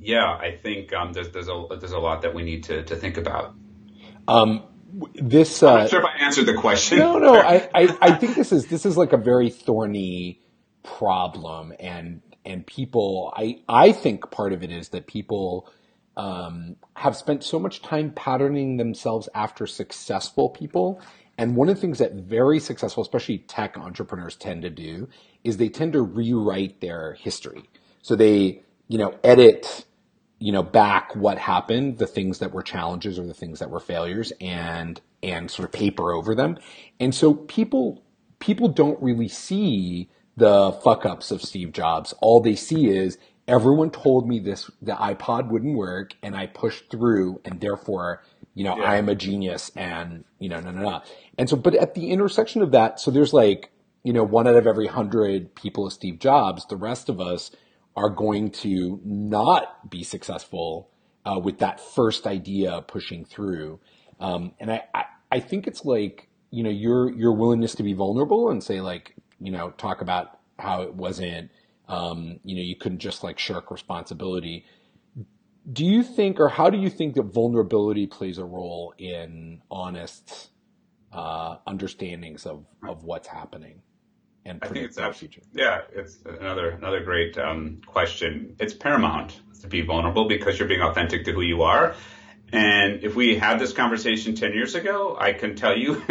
yeah, 0.00 0.24
I 0.24 0.58
think 0.62 0.94
um, 0.94 1.12
there's 1.12 1.30
there's 1.30 1.48
a 1.48 1.66
there's 1.78 1.92
a 1.92 1.98
lot 1.98 2.22
that 2.22 2.34
we 2.34 2.42
need 2.42 2.64
to 2.64 2.84
to 2.84 2.96
think 2.96 3.18
about. 3.18 3.54
Um, 4.28 4.62
this 5.14 5.62
I'm 5.62 5.68
uh, 5.68 5.76
not 5.78 5.90
sure 5.90 6.00
if 6.00 6.06
I 6.06 6.24
answered 6.24 6.46
the 6.46 6.54
question. 6.54 6.98
no, 6.98 7.18
no. 7.18 7.34
I, 7.34 7.68
I, 7.74 7.96
I 8.02 8.12
think 8.12 8.34
this 8.34 8.52
is 8.52 8.66
this 8.66 8.86
is 8.86 8.96
like 8.96 9.12
a 9.12 9.18
very 9.18 9.50
thorny 9.50 10.40
problem, 10.82 11.72
and 11.78 12.22
and 12.44 12.66
people. 12.66 13.32
I 13.36 13.60
I 13.68 13.92
think 13.92 14.30
part 14.30 14.52
of 14.52 14.62
it 14.62 14.70
is 14.70 14.90
that 14.90 15.06
people 15.06 15.70
um, 16.16 16.76
have 16.96 17.16
spent 17.16 17.44
so 17.44 17.58
much 17.58 17.82
time 17.82 18.10
patterning 18.12 18.76
themselves 18.76 19.28
after 19.34 19.66
successful 19.66 20.48
people. 20.50 21.00
And 21.38 21.54
one 21.54 21.68
of 21.68 21.74
the 21.74 21.80
things 21.80 21.98
that 21.98 22.14
very 22.14 22.58
successful, 22.58 23.02
especially 23.02 23.38
tech 23.38 23.76
entrepreneurs, 23.76 24.36
tend 24.36 24.62
to 24.62 24.70
do 24.70 25.08
is 25.44 25.58
they 25.58 25.68
tend 25.68 25.92
to 25.92 26.00
rewrite 26.00 26.80
their 26.80 27.12
history. 27.14 27.64
So 28.00 28.16
they, 28.16 28.62
you 28.88 28.96
know, 28.96 29.14
edit 29.22 29.84
you 30.38 30.52
know 30.52 30.62
back 30.62 31.16
what 31.16 31.38
happened 31.38 31.98
the 31.98 32.06
things 32.06 32.40
that 32.40 32.52
were 32.52 32.62
challenges 32.62 33.18
or 33.18 33.26
the 33.26 33.34
things 33.34 33.58
that 33.58 33.70
were 33.70 33.80
failures 33.80 34.32
and 34.40 35.00
and 35.22 35.50
sort 35.50 35.66
of 35.66 35.72
paper 35.72 36.12
over 36.12 36.34
them. 36.34 36.58
And 37.00 37.14
so 37.14 37.34
people 37.34 38.02
people 38.38 38.68
don't 38.68 39.00
really 39.02 39.28
see 39.28 40.08
the 40.36 40.72
fuck 40.72 41.06
ups 41.06 41.30
of 41.30 41.42
Steve 41.42 41.72
Jobs. 41.72 42.14
All 42.20 42.40
they 42.40 42.54
see 42.56 42.88
is 42.88 43.18
everyone 43.48 43.90
told 43.90 44.28
me 44.28 44.38
this 44.38 44.70
the 44.82 44.92
iPod 44.92 45.48
wouldn't 45.48 45.76
work 45.76 46.14
and 46.22 46.36
I 46.36 46.46
pushed 46.46 46.90
through 46.90 47.40
and 47.44 47.60
therefore 47.60 48.22
you 48.54 48.64
know 48.64 48.74
I 48.74 48.96
am 48.96 49.08
a 49.08 49.14
genius 49.14 49.70
and 49.76 50.24
you 50.38 50.48
know 50.48 50.60
no 50.60 50.70
no 50.70 50.82
no. 50.82 51.02
And 51.38 51.48
so 51.48 51.56
but 51.56 51.74
at 51.74 51.94
the 51.94 52.10
intersection 52.10 52.62
of 52.62 52.72
that 52.72 53.00
so 53.00 53.10
there's 53.10 53.32
like 53.32 53.70
you 54.04 54.12
know 54.12 54.24
one 54.24 54.46
out 54.46 54.56
of 54.56 54.66
every 54.66 54.86
hundred 54.86 55.54
people 55.54 55.86
is 55.86 55.94
Steve 55.94 56.18
Jobs 56.18 56.66
the 56.66 56.76
rest 56.76 57.08
of 57.08 57.20
us 57.20 57.50
are 57.96 58.10
going 58.10 58.50
to 58.50 59.00
not 59.04 59.90
be 59.90 60.04
successful 60.04 60.90
uh, 61.24 61.40
with 61.42 61.58
that 61.58 61.80
first 61.80 62.26
idea 62.26 62.82
pushing 62.82 63.24
through. 63.24 63.80
Um, 64.20 64.52
and 64.60 64.70
I, 64.70 64.82
I, 64.94 65.04
I 65.32 65.40
think 65.40 65.66
it's 65.66 65.84
like, 65.84 66.28
you 66.50 66.62
know, 66.62 66.70
your, 66.70 67.10
your 67.12 67.32
willingness 67.32 67.74
to 67.76 67.82
be 67.82 67.94
vulnerable 67.94 68.50
and 68.50 68.62
say 68.62 68.80
like, 68.80 69.14
you 69.40 69.50
know, 69.50 69.70
talk 69.70 70.00
about 70.02 70.38
how 70.58 70.82
it 70.82 70.94
wasn't, 70.94 71.50
um, 71.88 72.38
you 72.44 72.56
know, 72.56 72.62
you 72.62 72.76
couldn't 72.76 72.98
just 72.98 73.24
like 73.24 73.38
shirk 73.38 73.70
responsibility. 73.70 74.64
Do 75.70 75.84
you 75.84 76.02
think, 76.02 76.38
or 76.38 76.48
how 76.48 76.70
do 76.70 76.78
you 76.78 76.90
think 76.90 77.14
that 77.14 77.24
vulnerability 77.24 78.06
plays 78.06 78.38
a 78.38 78.44
role 78.44 78.94
in 78.98 79.62
honest 79.70 80.50
uh, 81.12 81.56
understandings 81.66 82.46
of, 82.46 82.66
of 82.86 83.04
what's 83.04 83.28
happening 83.28 83.82
and 84.46 84.58
I 84.62 84.68
think 84.68 84.86
it's 84.86 84.96
predicting 84.96 85.02
the 85.02 85.08
absolutely 85.08 85.28
future? 85.28 85.48
yeah. 85.54 86.00
It's 86.00 86.18
another 86.24 86.70
another 86.70 87.00
great 87.00 87.36
um, 87.38 87.80
question. 87.86 88.56
It's 88.58 88.74
paramount 88.74 89.38
to 89.60 89.68
be 89.68 89.82
vulnerable 89.82 90.28
because 90.28 90.58
you're 90.58 90.68
being 90.68 90.82
authentic 90.82 91.24
to 91.24 91.32
who 91.32 91.42
you 91.42 91.62
are. 91.62 91.94
And 92.52 93.02
if 93.02 93.16
we 93.16 93.36
had 93.36 93.58
this 93.58 93.72
conversation 93.72 94.34
ten 94.36 94.52
years 94.52 94.74
ago, 94.74 95.16
I 95.18 95.32
can 95.32 95.56
tell 95.56 95.76
you, 95.76 95.94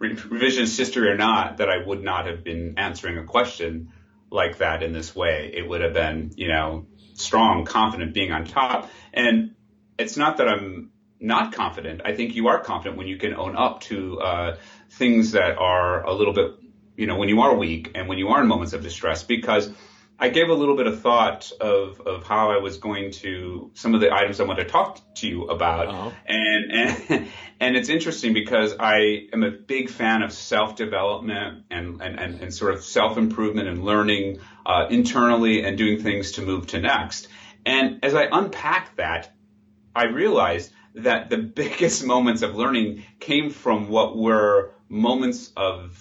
revisionist 0.00 0.76
history 0.78 1.08
or 1.10 1.16
not, 1.16 1.58
that 1.58 1.68
I 1.68 1.84
would 1.84 2.02
not 2.02 2.26
have 2.26 2.42
been 2.42 2.74
answering 2.78 3.18
a 3.18 3.24
question 3.24 3.92
like 4.30 4.58
that 4.58 4.82
in 4.82 4.92
this 4.92 5.14
way. 5.14 5.52
It 5.54 5.68
would 5.68 5.82
have 5.82 5.92
been, 5.92 6.32
you 6.36 6.48
know, 6.48 6.86
strong, 7.14 7.64
confident, 7.64 8.14
being 8.14 8.32
on 8.32 8.44
top. 8.44 8.90
And 9.12 9.54
it's 9.98 10.16
not 10.16 10.38
that 10.38 10.48
I'm 10.48 10.90
not 11.20 11.52
confident. 11.52 12.02
I 12.04 12.14
think 12.14 12.34
you 12.34 12.48
are 12.48 12.60
confident 12.60 12.98
when 12.98 13.06
you 13.06 13.16
can 13.16 13.34
own 13.34 13.56
up 13.56 13.80
to 13.82 14.20
uh, 14.20 14.56
things 14.90 15.32
that 15.32 15.58
are 15.58 16.04
a 16.04 16.12
little 16.12 16.34
bit, 16.34 16.52
you 16.96 17.06
know, 17.06 17.16
when 17.16 17.28
you 17.28 17.40
are 17.42 17.54
weak 17.56 17.92
and 17.94 18.08
when 18.08 18.18
you 18.18 18.28
are 18.28 18.40
in 18.40 18.46
moments 18.48 18.72
of 18.72 18.82
distress. 18.82 19.22
Because 19.22 19.70
I 20.18 20.30
gave 20.30 20.48
a 20.48 20.54
little 20.54 20.76
bit 20.76 20.86
of 20.86 21.00
thought 21.02 21.52
of 21.60 22.00
of 22.00 22.24
how 22.24 22.50
I 22.50 22.58
was 22.58 22.78
going 22.78 23.10
to 23.12 23.70
some 23.74 23.94
of 23.94 24.00
the 24.00 24.12
items 24.12 24.40
I 24.40 24.44
want 24.44 24.58
to 24.60 24.64
talk 24.64 24.98
to 25.16 25.28
you 25.28 25.44
about, 25.48 25.88
Uh-huh. 25.88 26.10
and 26.26 26.72
and 26.72 27.28
and 27.60 27.76
it's 27.76 27.90
interesting 27.90 28.32
because 28.32 28.74
I 28.80 29.28
am 29.32 29.42
a 29.42 29.50
big 29.50 29.90
fan 29.90 30.22
of 30.22 30.32
self 30.32 30.74
development 30.76 31.64
and, 31.70 32.00
and 32.00 32.18
and 32.18 32.40
and 32.40 32.54
sort 32.54 32.74
of 32.74 32.82
self 32.82 33.18
improvement 33.18 33.68
and 33.68 33.84
learning 33.84 34.40
uh, 34.64 34.86
internally 34.90 35.62
and 35.64 35.76
doing 35.76 36.02
things 36.02 36.32
to 36.32 36.42
move 36.42 36.68
to 36.68 36.80
next. 36.80 37.28
And 37.66 38.02
as 38.04 38.14
I 38.14 38.26
unpacked 38.30 38.96
that, 38.96 39.34
I 39.94 40.04
realized 40.04 40.72
that 40.94 41.28
the 41.28 41.36
biggest 41.62 42.06
moments 42.06 42.40
of 42.40 42.54
learning 42.56 43.04
came 43.20 43.50
from 43.50 43.88
what 43.88 44.16
were 44.16 44.72
moments 44.88 45.52
of 45.56 46.00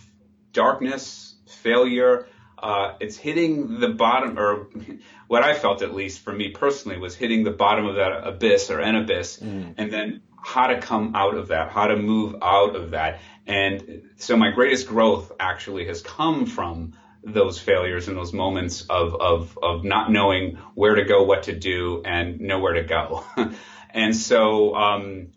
darkness, 0.55 1.35
failure. 1.61 2.27
Uh, 2.57 2.95
it's 2.99 3.17
hitting 3.17 3.79
the 3.79 3.89
bottom, 3.89 4.39
or 4.39 4.69
what 5.27 5.43
I 5.43 5.53
felt 5.53 5.83
at 5.83 5.93
least 5.93 6.21
for 6.21 6.33
me 6.33 6.49
personally 6.49 6.97
was 6.97 7.15
hitting 7.15 7.43
the 7.43 7.51
bottom 7.51 7.85
of 7.85 7.95
that 7.95 8.25
abyss 8.27 8.71
or 8.71 8.79
an 8.79 8.95
abyss, 8.95 9.37
and 9.77 9.91
then 9.93 10.21
how 10.43 10.67
to 10.67 10.79
come 10.79 11.15
out 11.15 11.35
of 11.35 11.49
that, 11.49 11.71
how 11.71 11.87
to 11.87 11.97
move 11.97 12.35
out 12.41 12.75
of 12.75 12.91
that. 12.91 13.19
And 13.45 14.09
so 14.17 14.37
my 14.37 14.51
greatest 14.51 14.87
growth 14.87 15.31
actually 15.39 15.87
has 15.87 16.01
come 16.01 16.45
from 16.45 16.93
those 17.23 17.59
failures 17.59 18.07
and 18.07 18.15
those 18.15 18.33
moments 18.33 18.85
of, 18.87 19.15
of, 19.15 19.57
of 19.61 19.83
not 19.83 20.11
knowing 20.11 20.59
where 20.75 20.95
to 20.95 21.03
go, 21.03 21.23
what 21.23 21.43
to 21.43 21.53
do, 21.53 22.03
and 22.05 22.39
nowhere 22.39 22.73
to 22.73 22.83
go. 22.83 23.25
and 23.89 24.15
so, 24.15 24.75
um, 24.75 25.31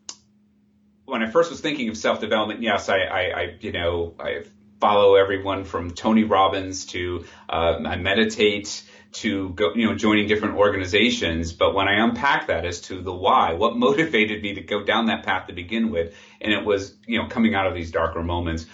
when 1.06 1.22
I 1.22 1.30
first 1.30 1.50
was 1.50 1.60
thinking 1.60 1.88
of 1.88 1.96
self 1.96 2.20
development, 2.20 2.62
yes, 2.62 2.90
I, 2.90 2.98
I, 2.98 3.20
I, 3.20 3.56
you 3.60 3.72
know, 3.72 4.14
I 4.20 4.42
follow 4.80 5.16
everyone 5.16 5.64
from 5.64 5.90
Tony 5.90 6.24
Robbins 6.24 6.86
to 6.86 7.24
uh, 7.48 7.78
I 7.84 7.96
meditate 7.96 8.82
to 9.10 9.50
go, 9.50 9.72
you 9.74 9.86
know, 9.86 9.94
joining 9.94 10.28
different 10.28 10.56
organizations. 10.56 11.52
But 11.52 11.74
when 11.74 11.88
I 11.88 12.04
unpack 12.04 12.48
that 12.48 12.64
as 12.66 12.82
to 12.82 13.00
the 13.00 13.12
why, 13.12 13.54
what 13.54 13.76
motivated 13.76 14.42
me 14.42 14.54
to 14.54 14.60
go 14.60 14.84
down 14.84 15.06
that 15.06 15.24
path 15.24 15.46
to 15.48 15.52
begin 15.54 15.90
with, 15.90 16.14
and 16.40 16.52
it 16.52 16.64
was, 16.64 16.94
you 17.06 17.18
know, 17.20 17.28
coming 17.28 17.54
out 17.54 17.66
of 17.66 17.74
these 17.74 17.90
darker 17.90 18.22
moments. 18.22 18.66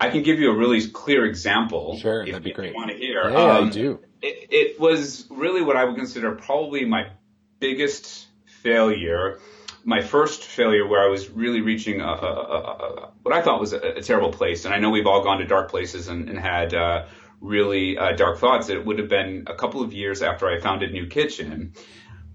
I 0.00 0.10
can 0.10 0.22
give 0.22 0.38
you 0.38 0.52
a 0.52 0.56
really 0.56 0.86
clear 0.88 1.24
example. 1.26 1.98
Sure, 1.98 2.22
if, 2.22 2.28
that'd 2.28 2.44
be 2.44 2.50
if 2.50 2.56
great. 2.56 2.70
You 2.70 2.76
want 2.76 2.90
to 2.92 2.96
hear? 2.96 3.28
Yeah, 3.28 3.36
I 3.36 3.58
Um, 3.58 3.70
do. 3.70 3.98
it, 4.22 4.46
it 4.50 4.80
was 4.80 5.26
really 5.28 5.60
what 5.62 5.76
I 5.76 5.84
would 5.84 5.96
consider 5.96 6.36
probably 6.36 6.84
my 6.84 7.10
biggest 7.58 8.26
failure. 8.62 9.40
My 9.88 10.02
first 10.02 10.44
failure 10.44 10.86
where 10.86 11.02
I 11.02 11.08
was 11.08 11.30
really 11.30 11.62
reaching 11.62 12.02
a, 12.02 12.04
a, 12.04 12.32
a, 12.42 13.12
what 13.22 13.34
I 13.34 13.40
thought 13.40 13.58
was 13.58 13.72
a, 13.72 13.78
a 13.78 14.02
terrible 14.02 14.32
place. 14.32 14.66
And 14.66 14.74
I 14.74 14.78
know 14.80 14.90
we've 14.90 15.06
all 15.06 15.24
gone 15.24 15.38
to 15.38 15.46
dark 15.46 15.70
places 15.70 16.08
and, 16.08 16.28
and 16.28 16.38
had 16.38 16.74
uh, 16.74 17.06
really 17.40 17.96
uh, 17.96 18.12
dark 18.12 18.38
thoughts. 18.38 18.68
It 18.68 18.84
would 18.84 18.98
have 18.98 19.08
been 19.08 19.44
a 19.46 19.54
couple 19.54 19.80
of 19.82 19.94
years 19.94 20.20
after 20.20 20.46
I 20.46 20.60
founded 20.60 20.92
New 20.92 21.06
Kitchen. 21.06 21.72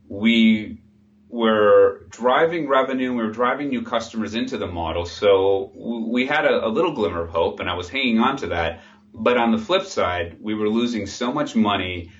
We 0.07 0.81
were 1.29 2.07
driving 2.09 2.67
revenue, 2.67 3.11
we 3.11 3.23
were 3.23 3.31
driving 3.31 3.69
new 3.69 3.83
customers 3.83 4.33
into 4.33 4.57
the 4.57 4.67
model. 4.67 5.05
So 5.05 5.71
we 5.75 6.25
had 6.25 6.45
a, 6.45 6.65
a 6.65 6.69
little 6.69 6.93
glimmer 6.95 7.21
of 7.21 7.29
hope, 7.29 7.59
and 7.59 7.69
I 7.69 7.75
was 7.75 7.87
hanging 7.87 8.19
on 8.19 8.37
to 8.37 8.47
that. 8.47 8.81
But 9.13 9.37
on 9.37 9.51
the 9.51 9.59
flip 9.59 9.85
side, 9.85 10.37
we 10.41 10.55
were 10.55 10.69
losing 10.69 11.05
so 11.05 11.31
much 11.31 11.55
money. 11.55 12.11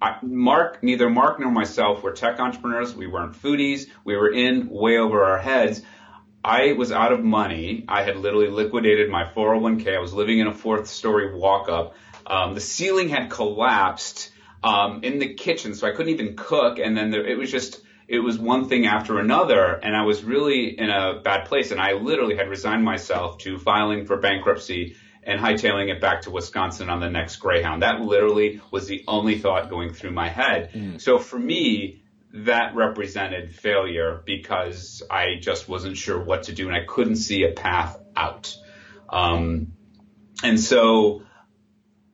I, 0.00 0.18
Mark, 0.22 0.82
neither 0.82 1.10
Mark 1.10 1.40
nor 1.40 1.50
myself 1.50 2.02
were 2.02 2.12
tech 2.12 2.38
entrepreneurs. 2.38 2.94
We 2.94 3.06
weren't 3.06 3.34
foodies. 3.34 3.88
We 4.04 4.16
were 4.16 4.32
in 4.32 4.68
way 4.68 4.98
over 4.98 5.24
our 5.24 5.38
heads. 5.38 5.82
I 6.44 6.72
was 6.72 6.92
out 6.92 7.12
of 7.12 7.24
money. 7.24 7.84
I 7.88 8.04
had 8.04 8.16
literally 8.16 8.48
liquidated 8.48 9.10
my 9.10 9.24
401k. 9.24 9.96
I 9.96 9.98
was 9.98 10.12
living 10.12 10.38
in 10.38 10.46
a 10.46 10.54
fourth 10.54 10.86
story 10.86 11.34
walk 11.34 11.68
up. 11.68 11.94
Um, 12.26 12.54
the 12.54 12.60
ceiling 12.60 13.08
had 13.08 13.28
collapsed 13.30 14.30
um, 14.62 15.02
in 15.02 15.18
the 15.18 15.34
kitchen, 15.34 15.74
so 15.74 15.88
I 15.88 15.90
couldn't 15.90 16.12
even 16.12 16.36
cook. 16.36 16.78
And 16.78 16.96
then 16.96 17.10
there, 17.10 17.26
it 17.26 17.36
was 17.36 17.50
just, 17.50 17.80
it 18.06 18.20
was 18.20 18.38
one 18.38 18.68
thing 18.68 18.86
after 18.86 19.18
another. 19.18 19.74
And 19.74 19.96
I 19.96 20.04
was 20.04 20.22
really 20.22 20.78
in 20.78 20.90
a 20.90 21.20
bad 21.24 21.46
place. 21.46 21.72
And 21.72 21.80
I 21.80 21.94
literally 21.94 22.36
had 22.36 22.48
resigned 22.48 22.84
myself 22.84 23.38
to 23.38 23.58
filing 23.58 24.06
for 24.06 24.18
bankruptcy 24.18 24.96
and 25.28 25.38
hightailing 25.38 25.94
it 25.94 26.00
back 26.00 26.22
to 26.22 26.30
Wisconsin 26.30 26.88
on 26.88 27.00
the 27.00 27.10
next 27.10 27.36
Greyhound. 27.36 27.82
That 27.82 28.00
literally 28.00 28.62
was 28.70 28.86
the 28.86 29.04
only 29.06 29.38
thought 29.38 29.68
going 29.68 29.92
through 29.92 30.12
my 30.12 30.30
head. 30.30 30.72
Mm. 30.72 30.98
So 30.98 31.18
for 31.18 31.38
me, 31.38 32.02
that 32.32 32.74
represented 32.74 33.54
failure 33.54 34.22
because 34.24 35.02
I 35.10 35.36
just 35.38 35.68
wasn't 35.68 35.98
sure 35.98 36.18
what 36.18 36.44
to 36.44 36.54
do 36.54 36.66
and 36.66 36.74
I 36.74 36.84
couldn't 36.86 37.16
see 37.16 37.44
a 37.44 37.52
path 37.52 38.00
out. 38.16 38.56
Um, 39.10 39.74
and 40.42 40.58
so 40.58 41.24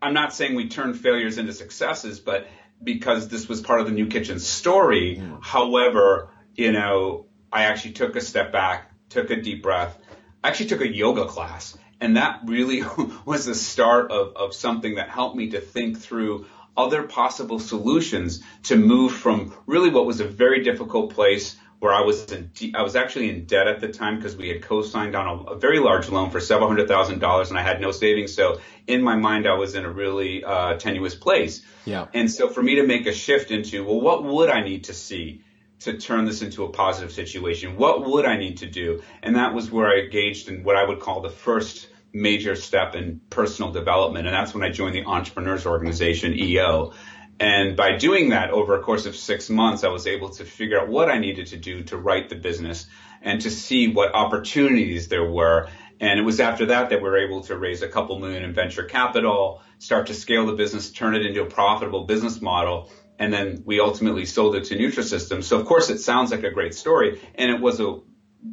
I'm 0.03 0.13
not 0.13 0.35
saying 0.35 0.57
we 0.57 0.69
turned 0.69 0.99
failures 0.99 1.39
into 1.39 1.53
successes, 1.53 2.19
but 2.19 2.49
because 2.83 3.29
this 3.29 3.49
was 3.49 3.61
part 3.61 3.81
of 3.81 3.87
the 3.87 3.93
new 3.93 4.09
kitchen 4.09 4.41
story. 4.41 5.19
Mm. 5.21 5.39
However, 5.41 6.31
you 6.57 6.73
know, 6.73 7.27
I 7.53 7.67
actually 7.67 7.93
took 7.93 8.17
a 8.17 8.21
step 8.21 8.51
back, 8.51 8.91
took 9.09 9.31
a 9.31 9.41
deep 9.41 9.63
breath, 9.63 9.97
I 10.43 10.49
actually 10.49 10.67
took 10.67 10.81
a 10.81 10.93
yoga 10.93 11.27
class. 11.27 11.79
And 12.05 12.19
that 12.19 12.41
really 12.45 12.83
was 13.25 13.47
the 13.47 13.55
start 13.55 14.11
of, 14.11 14.37
of 14.37 14.55
something 14.55 14.97
that 14.97 15.09
helped 15.09 15.37
me 15.37 15.51
to 15.51 15.61
think 15.61 15.99
through 15.99 16.45
other 16.77 17.05
possible 17.05 17.59
solutions 17.59 18.43
to 18.65 18.77
move 18.77 19.13
from 19.13 19.55
really 19.67 19.89
what 19.89 20.05
was 20.05 20.21
a 20.21 20.27
very 20.27 20.63
difficult 20.63 21.15
place 21.15 21.57
where 21.79 21.95
I 21.95 22.03
was 22.03 22.31
in, 22.31 22.51
I 22.75 22.83
was 22.83 22.95
actually 22.95 23.31
in 23.31 23.47
debt 23.47 23.69
at 23.69 23.81
the 23.81 23.89
time 23.89 24.17
because 24.17 24.37
we 24.37 24.49
had 24.49 24.61
co-signed 24.61 25.17
on 25.17 25.27
a, 25.27 25.43
a, 25.53 25.59
very 25.59 25.79
large 25.79 26.11
loan 26.11 26.31
for 26.31 26.41
several 26.41 26.69
hundred 26.69 26.89
thousand 26.89 27.21
dollars 27.21 27.49
and 27.49 27.59
I 27.59 27.63
had 27.63 27.81
no 27.81 27.91
savings. 27.91 28.35
So 28.35 28.61
in 28.87 29.03
my 29.03 29.17
mind, 29.17 29.47
I 29.47 29.55
was 29.55 29.75
in 29.75 29.87
a 29.87 29.91
really 29.91 30.45
uh, 30.45 30.75
tenuous 30.75 31.15
place. 31.15 31.63
Yeah. 31.87 32.09
And 32.13 32.31
so 32.31 32.49
for 32.49 32.63
me 32.63 32.75
to 32.77 32.87
make 32.87 33.07
a 33.07 33.15
shift 33.15 33.51
into, 33.51 33.83
well, 33.83 34.01
what 34.01 34.25
would 34.25 34.51
I 34.51 34.63
need 34.63 34.85
to 34.85 34.95
see 34.95 35.43
to 35.81 35.97
turn 35.97 36.27
this 36.27 36.43
into 36.43 36.65
a 36.65 36.71
positive 36.71 37.13
situation? 37.13 37.77
What 37.77 38.07
would 38.07 38.27
I 38.27 38.37
need 38.37 38.59
to 38.59 38.67
do? 38.67 39.03
And 39.23 39.37
that 39.37 39.55
was 39.55 39.71
where 39.71 39.87
I 39.87 40.01
engaged 40.05 40.49
in 40.49 40.65
what 40.65 40.77
I 40.77 40.85
would 40.85 41.01
call 41.01 41.23
the 41.23 41.31
first 41.31 41.89
major 42.15 42.55
step 42.55 42.95
in 42.95 43.21
personal 43.29 43.73
development. 43.73 44.27
And 44.27 44.35
that's 44.35 44.55
when 44.55 44.63
I 44.63 44.71
joined 44.71 44.95
the 44.95 45.05
Entrepreneurs 45.05 45.67
Organization, 45.67 46.33
EO. 46.33 46.93
And 47.41 47.77
by 47.77 47.97
doing 47.97 48.29
that 48.29 48.51
over 48.51 48.79
a 48.79 48.83
course 48.83 49.07
of 49.07 49.17
six 49.17 49.51
months, 49.51 49.83
I 49.83 49.89
was 49.89 50.07
able 50.07 50.31
to 50.31 50.45
figure 50.45 50.81
out 50.81 50.89
what 50.89 51.11
I 51.11 51.19
needed 51.19 51.49
to 51.49 51.57
do 51.57 51.83
to 51.85 51.97
right 51.97 52.29
the 52.29 52.37
business 52.37 52.87
and 53.21 53.41
to 53.41 53.51
see 53.51 53.89
what 53.89 54.15
opportunities 54.15 55.09
there 55.09 55.29
were. 55.29 55.69
And 56.01 56.21
it 56.21 56.23
was 56.23 56.39
after 56.39 56.67
that 56.67 56.91
that 56.91 57.03
we 57.03 57.09
were 57.09 57.19
able 57.19 57.43
to 57.43 57.59
raise 57.59 57.83
a 57.83 57.89
couple 57.89 58.19
million 58.21 58.45
in 58.45 58.53
venture 58.53 58.85
capital, 58.85 59.63
start 59.79 60.07
to 60.07 60.15
scale 60.15 60.47
the 60.47 60.53
business, 60.53 60.93
turn 60.93 61.17
it 61.17 61.27
into 61.27 61.43
a 61.43 61.47
profitable 61.47 62.05
business 62.05 62.41
model. 62.41 62.93
And 63.19 63.33
then 63.33 63.63
we 63.65 63.81
ultimately 63.81 64.27
sold 64.27 64.55
it 64.55 64.65
to 64.65 64.77
Nutrisystem. 64.77 65.43
So 65.43 65.59
of 65.59 65.67
course 65.67 65.91
it 65.91 65.99
sounds 65.99 66.31
like 66.31 66.45
a 66.45 66.51
great 66.51 66.75
story 66.75 67.21
and 67.35 67.51
it 67.51 67.61
was 67.61 67.81
a 67.81 67.99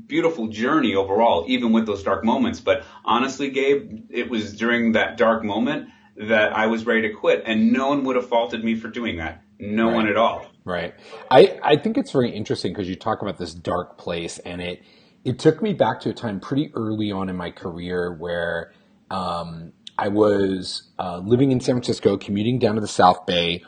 beautiful 0.08 0.48
journey 0.48 0.96
overall, 0.96 1.46
even 1.48 1.72
with 1.72 1.86
those 1.86 2.04
dark 2.04 2.24
moments. 2.24 2.60
But 2.60 2.84
honestly, 3.06 3.50
Gabe, 3.50 4.06
it 4.10 4.30
was 4.30 4.56
during 4.56 4.94
that 4.94 5.18
dark 5.18 5.44
moment 5.44 5.90
that 6.18 6.54
I 6.56 6.68
was 6.68 6.86
ready 6.86 7.02
to 7.04 7.14
quit, 7.14 7.44
and 7.46 7.72
no 7.72 7.90
one 7.90 8.04
would 8.04 8.16
have 8.16 8.28
faulted 8.28 8.64
me 8.64 8.76
for 8.76 8.88
doing 8.88 9.18
that. 9.18 9.44
No 9.60 9.88
right. 9.88 9.96
one 9.96 10.08
at 10.08 10.18
all. 10.18 10.46
Right. 10.64 10.94
I, 11.30 11.60
I 11.64 11.76
think 11.76 11.98
it's 11.98 12.12
very 12.12 12.32
interesting 12.32 12.74
because 12.74 12.90
you 12.90 12.96
talk 12.96 13.22
about 13.22 13.38
this 13.38 13.54
dark 13.54 13.98
place, 13.98 14.40
and 14.40 14.62
it 14.62 14.84
it 15.24 15.40
took 15.40 15.62
me 15.62 15.74
back 15.74 16.00
to 16.01 16.10
a 16.10 16.14
time 16.14 16.40
pretty 16.40 16.72
early 16.74 17.12
on 17.12 17.30
in 17.30 17.36
my 17.36 17.51
career 17.51 18.12
where 18.12 18.74
um, 19.12 19.74
I 20.01 20.07
was 20.07 20.90
uh, 20.98 21.20
living 21.20 21.51
in 21.51 21.59
San 21.59 21.75
Francisco, 21.75 22.18
commuting 22.18 22.57
down 22.57 22.74
to 22.74 22.81
the 22.81 22.87
South 22.87 23.27
Bay, 23.27 23.64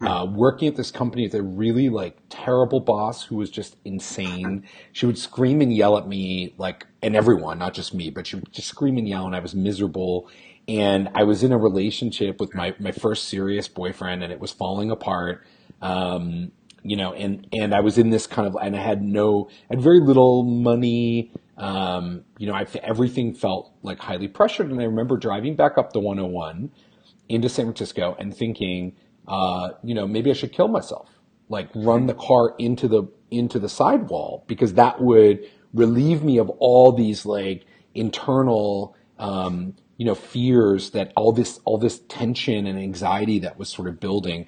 uh, 0.00 0.26
working 0.28 0.66
at 0.66 0.74
this 0.74 0.90
company 0.90 1.22
with 1.22 1.34
a 1.34 1.42
really 1.42 1.88
like 1.90 2.18
terrible 2.28 2.80
boss 2.80 3.22
who 3.22 3.36
was 3.36 3.50
just 3.50 3.76
insane. 3.84 4.64
She 4.90 5.06
would 5.06 5.16
scream 5.16 5.60
and 5.60 5.72
yell 5.72 5.96
at 5.96 6.08
me, 6.08 6.54
like, 6.58 6.88
and 7.02 7.14
everyone, 7.14 7.60
not 7.60 7.72
just 7.72 7.94
me, 7.94 8.10
but 8.10 8.26
she 8.26 8.34
would 8.34 8.52
just 8.52 8.66
scream 8.66 8.98
and 8.98 9.08
yell, 9.08 9.26
and 9.26 9.36
I 9.36 9.38
was 9.38 9.54
miserable. 9.54 10.28
And 10.66 11.08
I 11.14 11.22
was 11.22 11.44
in 11.44 11.52
a 11.52 11.58
relationship 11.58 12.40
with 12.40 12.52
my 12.52 12.74
my 12.80 12.90
first 12.90 13.28
serious 13.28 13.68
boyfriend, 13.68 14.24
and 14.24 14.32
it 14.32 14.40
was 14.40 14.50
falling 14.50 14.90
apart. 14.90 15.46
Um, 15.80 16.50
you 16.82 16.96
know, 16.96 17.12
and 17.12 17.46
and 17.52 17.72
I 17.72 17.78
was 17.78 17.96
in 17.96 18.10
this 18.10 18.26
kind 18.26 18.48
of, 18.48 18.56
and 18.60 18.74
I 18.74 18.80
had 18.80 19.02
no, 19.02 19.48
I 19.70 19.74
had 19.74 19.80
very 19.80 20.00
little 20.00 20.42
money. 20.42 21.30
Um, 21.56 22.24
you 22.38 22.46
know, 22.46 22.54
I, 22.54 22.66
everything 22.82 23.34
felt 23.34 23.72
like 23.82 23.98
highly 23.98 24.28
pressured. 24.28 24.70
And 24.70 24.80
I 24.80 24.84
remember 24.84 25.16
driving 25.16 25.56
back 25.56 25.78
up 25.78 25.92
the 25.92 26.00
101 26.00 26.70
into 27.28 27.48
San 27.48 27.66
Francisco 27.66 28.16
and 28.18 28.36
thinking, 28.36 28.94
uh, 29.26 29.70
you 29.82 29.94
know, 29.94 30.06
maybe 30.06 30.30
I 30.30 30.34
should 30.34 30.52
kill 30.52 30.68
myself, 30.68 31.08
like 31.48 31.68
run 31.74 32.06
the 32.06 32.14
car 32.14 32.54
into 32.58 32.88
the, 32.88 33.04
into 33.30 33.58
the 33.58 33.68
sidewall 33.68 34.44
because 34.46 34.74
that 34.74 35.00
would 35.00 35.48
relieve 35.72 36.22
me 36.22 36.38
of 36.38 36.50
all 36.50 36.92
these 36.92 37.26
like 37.26 37.64
internal, 37.94 38.94
um, 39.18 39.74
you 39.96 40.04
know, 40.04 40.14
fears 40.14 40.90
that 40.90 41.12
all 41.16 41.32
this, 41.32 41.58
all 41.64 41.78
this 41.78 42.00
tension 42.08 42.66
and 42.66 42.78
anxiety 42.78 43.38
that 43.40 43.58
was 43.58 43.70
sort 43.70 43.88
of 43.88 43.98
building. 43.98 44.46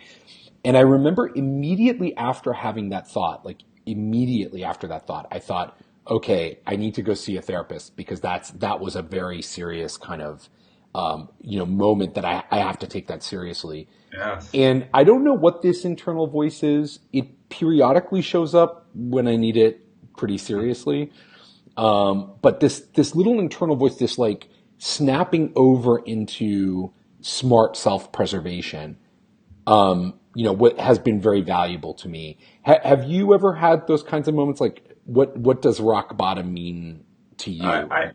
And 0.64 0.76
I 0.76 0.80
remember 0.80 1.30
immediately 1.34 2.14
after 2.16 2.52
having 2.52 2.90
that 2.90 3.08
thought, 3.08 3.46
like 3.46 3.62
immediately 3.86 4.62
after 4.62 4.86
that 4.88 5.06
thought, 5.06 5.26
I 5.30 5.38
thought, 5.38 5.78
okay, 6.08 6.58
I 6.66 6.76
need 6.76 6.94
to 6.94 7.02
go 7.02 7.14
see 7.14 7.36
a 7.36 7.42
therapist 7.42 7.96
because 7.96 8.20
that's 8.20 8.50
that 8.52 8.80
was 8.80 8.96
a 8.96 9.02
very 9.02 9.42
serious 9.42 9.96
kind 9.96 10.22
of 10.22 10.48
um, 10.94 11.28
you 11.40 11.58
know 11.58 11.66
moment 11.66 12.14
that 12.14 12.24
I, 12.24 12.44
I 12.50 12.58
have 12.58 12.78
to 12.80 12.86
take 12.86 13.08
that 13.08 13.22
seriously. 13.22 13.88
Yes. 14.12 14.50
And 14.54 14.88
I 14.94 15.04
don't 15.04 15.24
know 15.24 15.34
what 15.34 15.62
this 15.62 15.84
internal 15.84 16.26
voice 16.26 16.62
is. 16.62 17.00
It 17.12 17.48
periodically 17.50 18.22
shows 18.22 18.54
up 18.54 18.88
when 18.94 19.28
I 19.28 19.36
need 19.36 19.56
it 19.56 19.84
pretty 20.16 20.38
seriously. 20.38 21.12
Um, 21.76 22.32
but 22.42 22.60
this 22.60 22.80
this 22.94 23.14
little 23.14 23.38
internal 23.38 23.76
voice, 23.76 23.96
this 23.96 24.18
like 24.18 24.48
snapping 24.78 25.52
over 25.54 25.98
into 25.98 26.92
smart 27.20 27.76
self 27.76 28.10
preservation, 28.12 28.98
um, 29.66 30.14
you 30.34 30.44
know, 30.44 30.52
what 30.52 30.78
has 30.80 30.98
been 30.98 31.20
very 31.20 31.40
valuable 31.40 31.94
to 31.94 32.08
me. 32.08 32.38
Ha- 32.64 32.80
have 32.82 33.04
you 33.04 33.34
ever 33.34 33.54
had 33.54 33.86
those 33.86 34.02
kinds 34.02 34.26
of 34.26 34.34
moments 34.34 34.60
like 34.60 34.87
what 35.08 35.36
what 35.38 35.62
does 35.62 35.80
rock 35.80 36.16
bottom 36.16 36.52
mean 36.52 37.04
to 37.38 37.50
you? 37.50 37.64
I, 37.64 38.12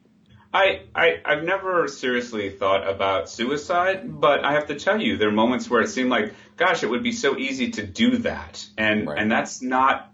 I, 0.53 0.82
I, 0.93 1.21
I've 1.25 1.43
never 1.43 1.88
seriously 1.88 2.51
thought 2.51 2.88
about 2.88 3.27
suicide, 3.27 4.21
but 4.21 4.45
I 4.45 4.53
have 4.53 4.67
to 4.67 4.75
tell 4.75 5.01
you, 5.01 5.17
there 5.17 5.29
are 5.29 5.32
moments 5.32 5.67
where 5.67 5.82
it 5.82 5.88
seemed 5.88 6.12
like, 6.12 6.36
gosh, 6.56 6.84
it 6.84 6.89
would 6.89 7.01
be 7.01 7.12
so 7.12 7.36
easy 7.36 7.71
to 7.71 7.88
do 7.88 8.17
that, 8.17 8.63
and 8.77 9.08
right. 9.08 9.17
and 9.17 9.32
that's 9.32 9.63
not, 9.63 10.13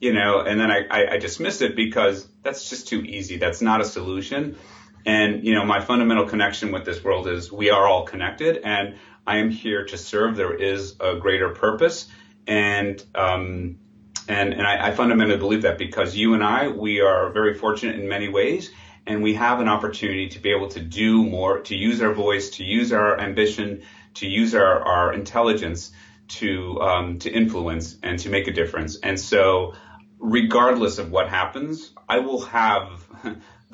you 0.00 0.14
know, 0.14 0.40
and 0.40 0.58
then 0.58 0.70
I, 0.70 0.86
I, 0.90 1.12
I 1.12 1.18
dismissed 1.18 1.60
it 1.60 1.76
because 1.76 2.26
that's 2.42 2.70
just 2.70 2.88
too 2.88 3.02
easy. 3.02 3.36
That's 3.36 3.60
not 3.60 3.82
a 3.82 3.84
solution. 3.84 4.56
And 5.04 5.44
you 5.44 5.54
know, 5.54 5.66
my 5.66 5.84
fundamental 5.84 6.26
connection 6.26 6.72
with 6.72 6.86
this 6.86 7.04
world 7.04 7.28
is 7.28 7.52
we 7.52 7.68
are 7.68 7.86
all 7.86 8.06
connected, 8.06 8.62
and 8.64 8.94
I 9.26 9.38
am 9.38 9.50
here 9.50 9.84
to 9.84 9.98
serve. 9.98 10.36
There 10.36 10.54
is 10.54 10.96
a 10.98 11.16
greater 11.16 11.50
purpose, 11.50 12.08
and 12.46 13.04
um, 13.14 13.80
and, 14.28 14.52
and 14.52 14.62
I, 14.62 14.88
I 14.88 14.90
fundamentally 14.92 15.38
believe 15.38 15.62
that 15.62 15.78
because 15.78 16.16
you 16.16 16.34
and 16.34 16.42
I, 16.42 16.68
we 16.68 17.00
are 17.00 17.30
very 17.30 17.54
fortunate 17.54 17.98
in 18.00 18.08
many 18.08 18.28
ways 18.28 18.70
and 19.06 19.22
we 19.22 19.34
have 19.34 19.60
an 19.60 19.68
opportunity 19.68 20.28
to 20.30 20.38
be 20.38 20.50
able 20.50 20.68
to 20.68 20.80
do 20.80 21.22
more, 21.24 21.60
to 21.60 21.74
use 21.74 22.00
our 22.00 22.12
voice, 22.12 22.50
to 22.50 22.64
use 22.64 22.92
our 22.92 23.20
ambition, 23.20 23.82
to 24.14 24.26
use 24.26 24.54
our, 24.54 24.80
our 24.82 25.12
intelligence 25.12 25.92
to, 26.28 26.80
um, 26.80 27.18
to 27.18 27.30
influence 27.30 27.96
and 28.02 28.18
to 28.20 28.30
make 28.30 28.48
a 28.48 28.52
difference. 28.52 28.96
And 28.96 29.20
so 29.20 29.74
regardless 30.18 30.98
of 30.98 31.10
what 31.10 31.28
happens, 31.28 31.92
I 32.08 32.20
will 32.20 32.42
have 32.42 33.06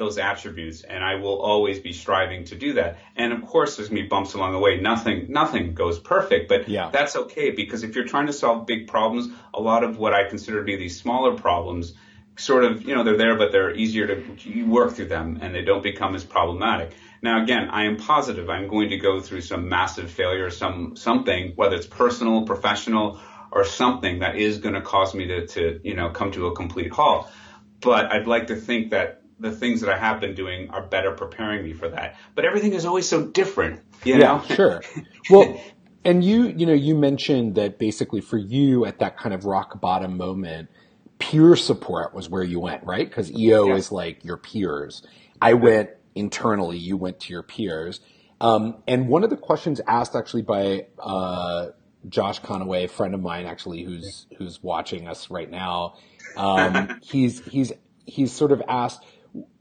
those 0.01 0.19
attributes 0.19 0.83
and 0.83 1.05
I 1.05 1.17
will 1.17 1.41
always 1.41 1.79
be 1.79 1.93
striving 1.93 2.47
to 2.47 2.57
do 2.57 2.73
that. 2.73 2.99
And 3.15 3.33
of 3.33 3.43
course 3.47 3.77
there's 3.77 3.93
me 3.93 4.03
bumps 4.03 4.35
along 4.35 4.53
the 4.53 4.59
way. 4.59 4.81
Nothing 4.81 5.27
nothing 5.29 5.75
goes 5.75 6.01
perfect, 6.01 6.49
but 6.49 6.69
yeah. 6.69 6.91
that's 6.91 7.15
okay 7.15 7.51
because 7.51 7.85
if 7.85 7.95
you're 7.95 8.07
trying 8.07 8.27
to 8.27 8.33
solve 8.33 8.67
big 8.67 8.89
problems, 8.89 9.33
a 9.55 9.61
lot 9.61 9.85
of 9.85 9.99
what 9.99 10.13
I 10.13 10.29
consider 10.29 10.59
to 10.59 10.65
be 10.65 10.77
these 10.77 10.99
smaller 10.99 11.37
problems 11.37 11.93
sort 12.37 12.65
of, 12.65 12.83
you 12.83 12.95
know, 12.95 13.05
they're 13.05 13.19
there 13.19 13.37
but 13.37 13.53
they're 13.53 13.77
easier 13.77 14.07
to 14.07 14.51
you 14.51 14.67
work 14.67 14.95
through 14.95 15.09
them 15.09 15.39
and 15.43 15.55
they 15.55 15.63
don't 15.63 15.83
become 15.83 16.15
as 16.17 16.25
problematic. 16.25 16.93
Now 17.23 17.43
again, 17.43 17.69
I 17.71 17.85
am 17.85 17.99
positive 17.99 18.49
I'm 18.49 18.69
going 18.69 18.89
to 18.89 18.97
go 18.97 19.21
through 19.21 19.43
some 19.43 19.69
massive 19.69 20.11
failure, 20.11 20.51
some 20.51 20.97
something, 20.97 21.53
whether 21.55 21.77
it's 21.77 21.87
personal, 21.87 22.47
professional, 22.47 23.21
or 23.53 23.65
something 23.65 24.21
that 24.21 24.37
is 24.37 24.59
going 24.59 24.75
to 24.75 24.81
cause 24.81 25.15
me 25.15 25.27
to, 25.27 25.47
to, 25.47 25.81
you 25.83 25.95
know, 25.95 26.11
come 26.11 26.33
to 26.33 26.47
a 26.47 26.57
complete 26.57 26.91
halt. 26.91 27.29
But 27.81 28.13
I'd 28.13 28.27
like 28.27 28.49
to 28.49 28.57
think 28.57 28.91
that 28.91 29.20
the 29.41 29.51
things 29.51 29.81
that 29.81 29.91
I 29.91 29.99
have 29.99 30.21
been 30.21 30.35
doing 30.35 30.71
are 30.71 30.83
better 30.83 31.13
preparing 31.13 31.65
me 31.65 31.73
for 31.73 31.89
that. 31.89 32.17
But 32.35 32.45
everything 32.45 32.73
is 32.75 32.85
always 32.85 33.09
so 33.09 33.27
different, 33.27 33.81
you 34.05 34.19
know? 34.19 34.43
Yeah, 34.49 34.55
sure. 34.57 34.83
Well, 35.31 35.61
and 36.05 36.25
you, 36.25 36.45
you 36.45 36.67
know, 36.67 36.73
you 36.73 36.95
mentioned 36.95 37.55
that 37.55 37.79
basically 37.79 38.21
for 38.21 38.39
you 38.39 38.85
at 38.85 38.99
that 38.99 39.17
kind 39.19 39.35
of 39.35 39.45
rock 39.45 39.81
bottom 39.81 40.17
moment, 40.17 40.69
peer 41.19 41.55
support 41.57 42.15
was 42.15 42.29
where 42.29 42.43
you 42.43 42.59
went, 42.61 42.85
right? 42.85 43.09
Because 43.09 43.31
EO 43.33 43.69
Yeah. 43.69 43.77
is 43.77 43.93
like 43.93 44.25
your 44.25 44.37
peers. 44.37 45.07
I 45.41 45.55
went 45.55 45.91
internally. 46.15 46.79
You 46.79 46.97
went 46.97 47.21
to 47.21 47.33
your 47.33 47.43
peers. 47.43 48.01
Um, 48.41 48.83
and 48.89 49.09
one 49.09 49.23
of 49.25 49.31
the 49.31 49.37
questions 49.37 49.81
asked 49.87 50.17
actually 50.17 50.43
by 50.43 50.87
uh, 50.99 51.69
Josh 52.09 52.41
Conaway, 52.41 52.85
a 52.85 52.89
friend 52.89 53.15
of 53.15 53.21
mine 53.21 53.47
actually, 53.47 53.83
who's 53.85 54.27
who's 54.39 54.63
watching 54.63 55.07
us 55.07 55.31
right 55.31 55.51
now. 55.51 55.95
Um, 56.37 56.99
he's 57.03 57.41
he's 57.45 57.73
he's 58.07 58.33
sort 58.33 58.51
of 58.53 58.63
asked, 58.67 59.05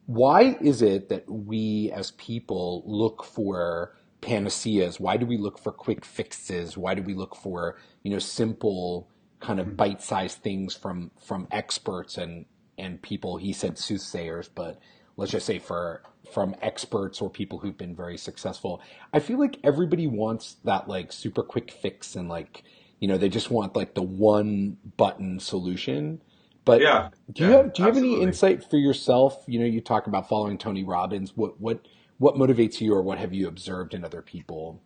why 0.09 0.57
is 0.59 0.81
it 0.81 1.09
that 1.09 1.29
we 1.29 1.91
as 1.91 2.09
people 2.11 2.81
look 2.87 3.23
for 3.23 3.95
panaceas? 4.21 4.99
Why 4.99 5.17
do 5.17 5.27
we 5.27 5.37
look 5.37 5.59
for 5.59 5.71
quick 5.71 6.03
fixes? 6.03 6.75
Why 6.75 6.95
do 6.95 7.03
we 7.03 7.13
look 7.13 7.35
for 7.35 7.77
you 8.01 8.09
know 8.09 8.17
simple 8.17 9.07
kind 9.39 9.59
of 9.59 9.67
mm-hmm. 9.67 9.75
bite-sized 9.75 10.39
things 10.39 10.75
from 10.75 11.11
from 11.23 11.47
experts 11.51 12.17
and 12.17 12.45
and 12.75 12.99
people? 13.03 13.37
He 13.37 13.53
said 13.53 13.77
soothsayers, 13.77 14.49
but 14.49 14.79
let's 15.15 15.31
just 15.31 15.45
say 15.45 15.59
for 15.59 16.01
from 16.33 16.55
experts 16.59 17.21
or 17.21 17.29
people 17.29 17.59
who've 17.59 17.77
been 17.77 17.95
very 17.95 18.17
successful. 18.17 18.81
I 19.13 19.19
feel 19.19 19.37
like 19.37 19.59
everybody 19.63 20.07
wants 20.07 20.55
that 20.63 20.87
like 20.87 21.13
super 21.13 21.43
quick 21.43 21.69
fix 21.69 22.15
and 22.15 22.27
like 22.27 22.63
you 22.99 23.07
know 23.07 23.19
they 23.19 23.29
just 23.29 23.51
want 23.51 23.75
like 23.75 23.93
the 23.93 24.01
one 24.01 24.77
button 24.97 25.39
solution. 25.39 26.23
But 26.69 26.81
Yeah, 26.81 27.09
do 27.33 27.43
you 27.45 27.49
yeah, 27.49 27.57
have 27.57 27.73
do 27.73 27.81
you 27.81 27.87
have 27.87 27.97
any 27.97 28.21
insight 28.21 28.69
for 28.69 28.77
yourself? 28.77 29.43
You 29.47 29.59
know, 29.59 29.65
you 29.65 29.81
talk 29.81 30.05
about 30.05 30.29
following 30.29 30.59
Tony 30.59 30.83
Robbins. 30.83 31.35
What 31.35 31.59
what 31.59 31.87
what 32.19 32.35
motivates 32.35 32.79
you, 32.79 32.93
or 32.93 33.01
what 33.01 33.17
have 33.17 33.33
you 33.33 33.47
observed 33.47 33.95
in 33.95 34.05
other 34.05 34.21
people? 34.21 34.79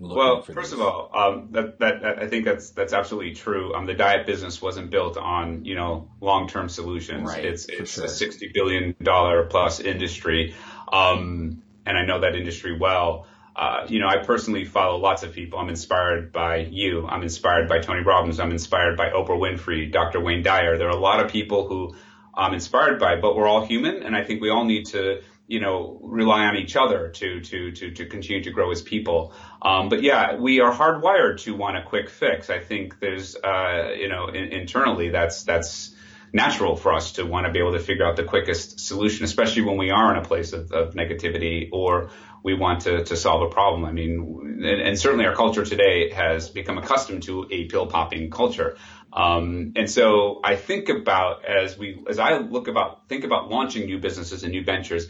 Well, 0.00 0.42
first 0.42 0.56
these? 0.56 0.72
of 0.72 0.80
all, 0.80 1.10
um, 1.14 1.48
that, 1.52 1.78
that, 1.78 2.02
that 2.02 2.18
I 2.20 2.26
think 2.26 2.44
that's 2.44 2.70
that's 2.70 2.92
absolutely 2.92 3.34
true. 3.34 3.72
Um, 3.72 3.86
the 3.86 3.94
diet 3.94 4.26
business 4.26 4.60
wasn't 4.60 4.90
built 4.90 5.16
on 5.16 5.64
you 5.64 5.76
know 5.76 6.10
long 6.20 6.48
term 6.48 6.68
solutions. 6.68 7.28
Right, 7.28 7.44
it's 7.44 7.66
it's 7.66 7.92
sure. 7.92 8.06
a 8.06 8.08
sixty 8.08 8.50
billion 8.52 8.96
dollar 9.00 9.44
plus 9.46 9.78
industry, 9.78 10.56
um, 10.92 11.62
and 11.86 11.96
I 11.96 12.04
know 12.04 12.18
that 12.22 12.34
industry 12.34 12.76
well. 12.76 13.28
Uh, 13.58 13.84
you 13.88 13.98
know, 13.98 14.06
I 14.06 14.18
personally 14.18 14.64
follow 14.64 14.98
lots 14.98 15.24
of 15.24 15.32
people. 15.32 15.58
I'm 15.58 15.68
inspired 15.68 16.32
by 16.32 16.58
you. 16.58 17.08
I'm 17.08 17.22
inspired 17.22 17.68
by 17.68 17.80
Tony 17.80 18.04
Robbins. 18.04 18.38
I'm 18.38 18.52
inspired 18.52 18.96
by 18.96 19.10
Oprah 19.10 19.36
Winfrey, 19.36 19.90
Dr. 19.90 20.20
Wayne 20.20 20.44
Dyer. 20.44 20.78
There 20.78 20.86
are 20.86 20.96
a 20.96 21.00
lot 21.00 21.24
of 21.24 21.32
people 21.32 21.66
who 21.66 21.96
I'm 22.32 22.54
inspired 22.54 23.00
by, 23.00 23.16
but 23.20 23.34
we're 23.34 23.48
all 23.48 23.66
human, 23.66 24.04
and 24.04 24.14
I 24.14 24.22
think 24.22 24.40
we 24.40 24.50
all 24.50 24.64
need 24.64 24.86
to, 24.90 25.22
you 25.48 25.58
know, 25.58 25.98
rely 26.04 26.44
on 26.44 26.56
each 26.56 26.76
other 26.76 27.08
to 27.08 27.40
to 27.40 27.72
to 27.72 27.90
to 27.90 28.06
continue 28.06 28.44
to 28.44 28.52
grow 28.52 28.70
as 28.70 28.80
people. 28.80 29.32
Um, 29.60 29.88
but 29.88 30.04
yeah, 30.04 30.36
we 30.36 30.60
are 30.60 30.72
hardwired 30.72 31.40
to 31.40 31.56
want 31.56 31.78
a 31.78 31.82
quick 31.82 32.10
fix. 32.10 32.50
I 32.50 32.60
think 32.60 33.00
there's, 33.00 33.34
uh, 33.34 33.90
you 33.98 34.08
know, 34.08 34.28
in, 34.28 34.52
internally 34.52 35.08
that's 35.08 35.42
that's 35.42 35.96
natural 36.32 36.76
for 36.76 36.92
us 36.92 37.12
to 37.12 37.24
want 37.24 37.46
to 37.46 37.52
be 37.52 37.58
able 37.58 37.72
to 37.72 37.78
figure 37.78 38.06
out 38.06 38.16
the 38.16 38.24
quickest 38.24 38.80
solution, 38.80 39.24
especially 39.24 39.62
when 39.62 39.78
we 39.78 39.90
are 39.90 40.12
in 40.12 40.18
a 40.18 40.24
place 40.24 40.52
of, 40.52 40.70
of 40.72 40.94
negativity 40.94 41.68
or 41.72 42.10
we 42.42 42.54
want 42.54 42.82
to, 42.82 43.04
to 43.04 43.16
solve 43.16 43.42
a 43.42 43.48
problem. 43.48 43.84
I 43.84 43.92
mean, 43.92 44.60
and, 44.64 44.80
and 44.80 44.98
certainly 44.98 45.26
our 45.26 45.34
culture 45.34 45.64
today 45.64 46.10
has 46.10 46.48
become 46.48 46.78
accustomed 46.78 47.24
to 47.24 47.46
a 47.50 47.64
pill 47.66 47.86
popping 47.86 48.30
culture. 48.30 48.76
Um, 49.12 49.72
and 49.76 49.90
so 49.90 50.40
I 50.44 50.56
think 50.56 50.88
about 50.88 51.44
as 51.44 51.78
we, 51.78 52.04
as 52.08 52.18
I 52.18 52.38
look 52.38 52.68
about, 52.68 53.08
think 53.08 53.24
about 53.24 53.48
launching 53.48 53.86
new 53.86 53.98
businesses 53.98 54.42
and 54.42 54.52
new 54.52 54.64
ventures, 54.64 55.08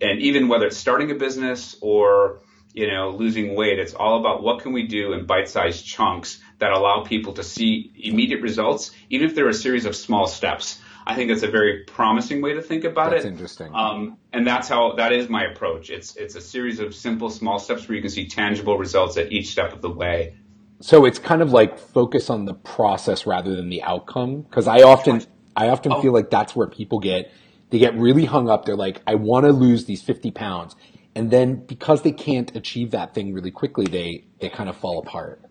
and 0.00 0.20
even 0.20 0.48
whether 0.48 0.66
it's 0.66 0.76
starting 0.76 1.10
a 1.10 1.14
business 1.14 1.76
or 1.80 2.40
you 2.74 2.86
know 2.86 3.10
losing 3.10 3.54
weight 3.54 3.78
it's 3.78 3.94
all 3.94 4.20
about 4.20 4.42
what 4.42 4.62
can 4.62 4.72
we 4.72 4.86
do 4.86 5.12
in 5.12 5.24
bite-sized 5.26 5.84
chunks 5.84 6.40
that 6.58 6.70
allow 6.70 7.02
people 7.02 7.32
to 7.32 7.42
see 7.42 7.90
immediate 7.96 8.42
results 8.42 8.90
even 9.08 9.26
if 9.26 9.34
they're 9.34 9.48
a 9.48 9.54
series 9.54 9.86
of 9.86 9.96
small 9.96 10.26
steps 10.26 10.80
i 11.08 11.14
think 11.14 11.28
that's 11.30 11.42
a 11.42 11.48
very 11.50 11.84
promising 11.84 12.40
way 12.40 12.52
to 12.54 12.62
think 12.62 12.84
about 12.84 13.10
That's 13.10 13.24
it 13.24 13.28
interesting. 13.28 13.72
um, 13.74 14.18
and 14.32 14.46
that's 14.46 14.68
how 14.68 14.92
that 14.94 15.12
is 15.12 15.28
my 15.28 15.44
approach 15.44 15.90
it's 15.90 16.14
it's 16.16 16.36
a 16.36 16.40
series 16.40 16.78
of 16.78 16.94
simple 16.94 17.30
small 17.30 17.58
steps 17.58 17.88
where 17.88 17.96
you 17.96 18.02
can 18.02 18.10
see 18.10 18.28
tangible 18.28 18.78
results 18.78 19.16
at 19.16 19.32
each 19.32 19.48
step 19.48 19.72
of 19.72 19.80
the 19.82 19.90
way 19.90 20.34
So 20.80 21.04
it's 21.06 21.18
kind 21.18 21.42
of 21.42 21.50
like 21.52 21.78
focus 21.78 22.30
on 22.30 22.44
the 22.44 22.54
process 22.54 23.26
rather 23.26 23.56
than 23.56 23.68
the 23.68 23.82
outcome. 23.82 24.42
Because 24.42 24.68
I 24.68 24.82
often, 24.82 25.22
I 25.56 25.68
often 25.70 25.92
Oh. 25.92 26.00
feel 26.02 26.12
like 26.12 26.30
that's 26.30 26.54
where 26.54 26.68
people 26.68 27.00
get, 27.00 27.32
they 27.70 27.80
get 27.80 27.94
really 27.96 28.26
hung 28.26 28.48
up. 28.48 28.64
They're 28.64 28.76
like, 28.76 29.02
I 29.04 29.16
want 29.16 29.44
to 29.46 29.52
lose 29.52 29.86
these 29.86 30.02
50 30.02 30.30
pounds. 30.30 30.76
And 31.16 31.32
then 31.32 31.66
because 31.66 32.02
they 32.02 32.12
can't 32.12 32.54
achieve 32.54 32.92
that 32.92 33.12
thing 33.14 33.34
really 33.34 33.50
quickly, 33.50 33.88
they, 33.88 34.26
they 34.40 34.50
kind 34.50 34.68
of 34.68 34.76
fall 34.76 35.00
apart. 35.00 35.42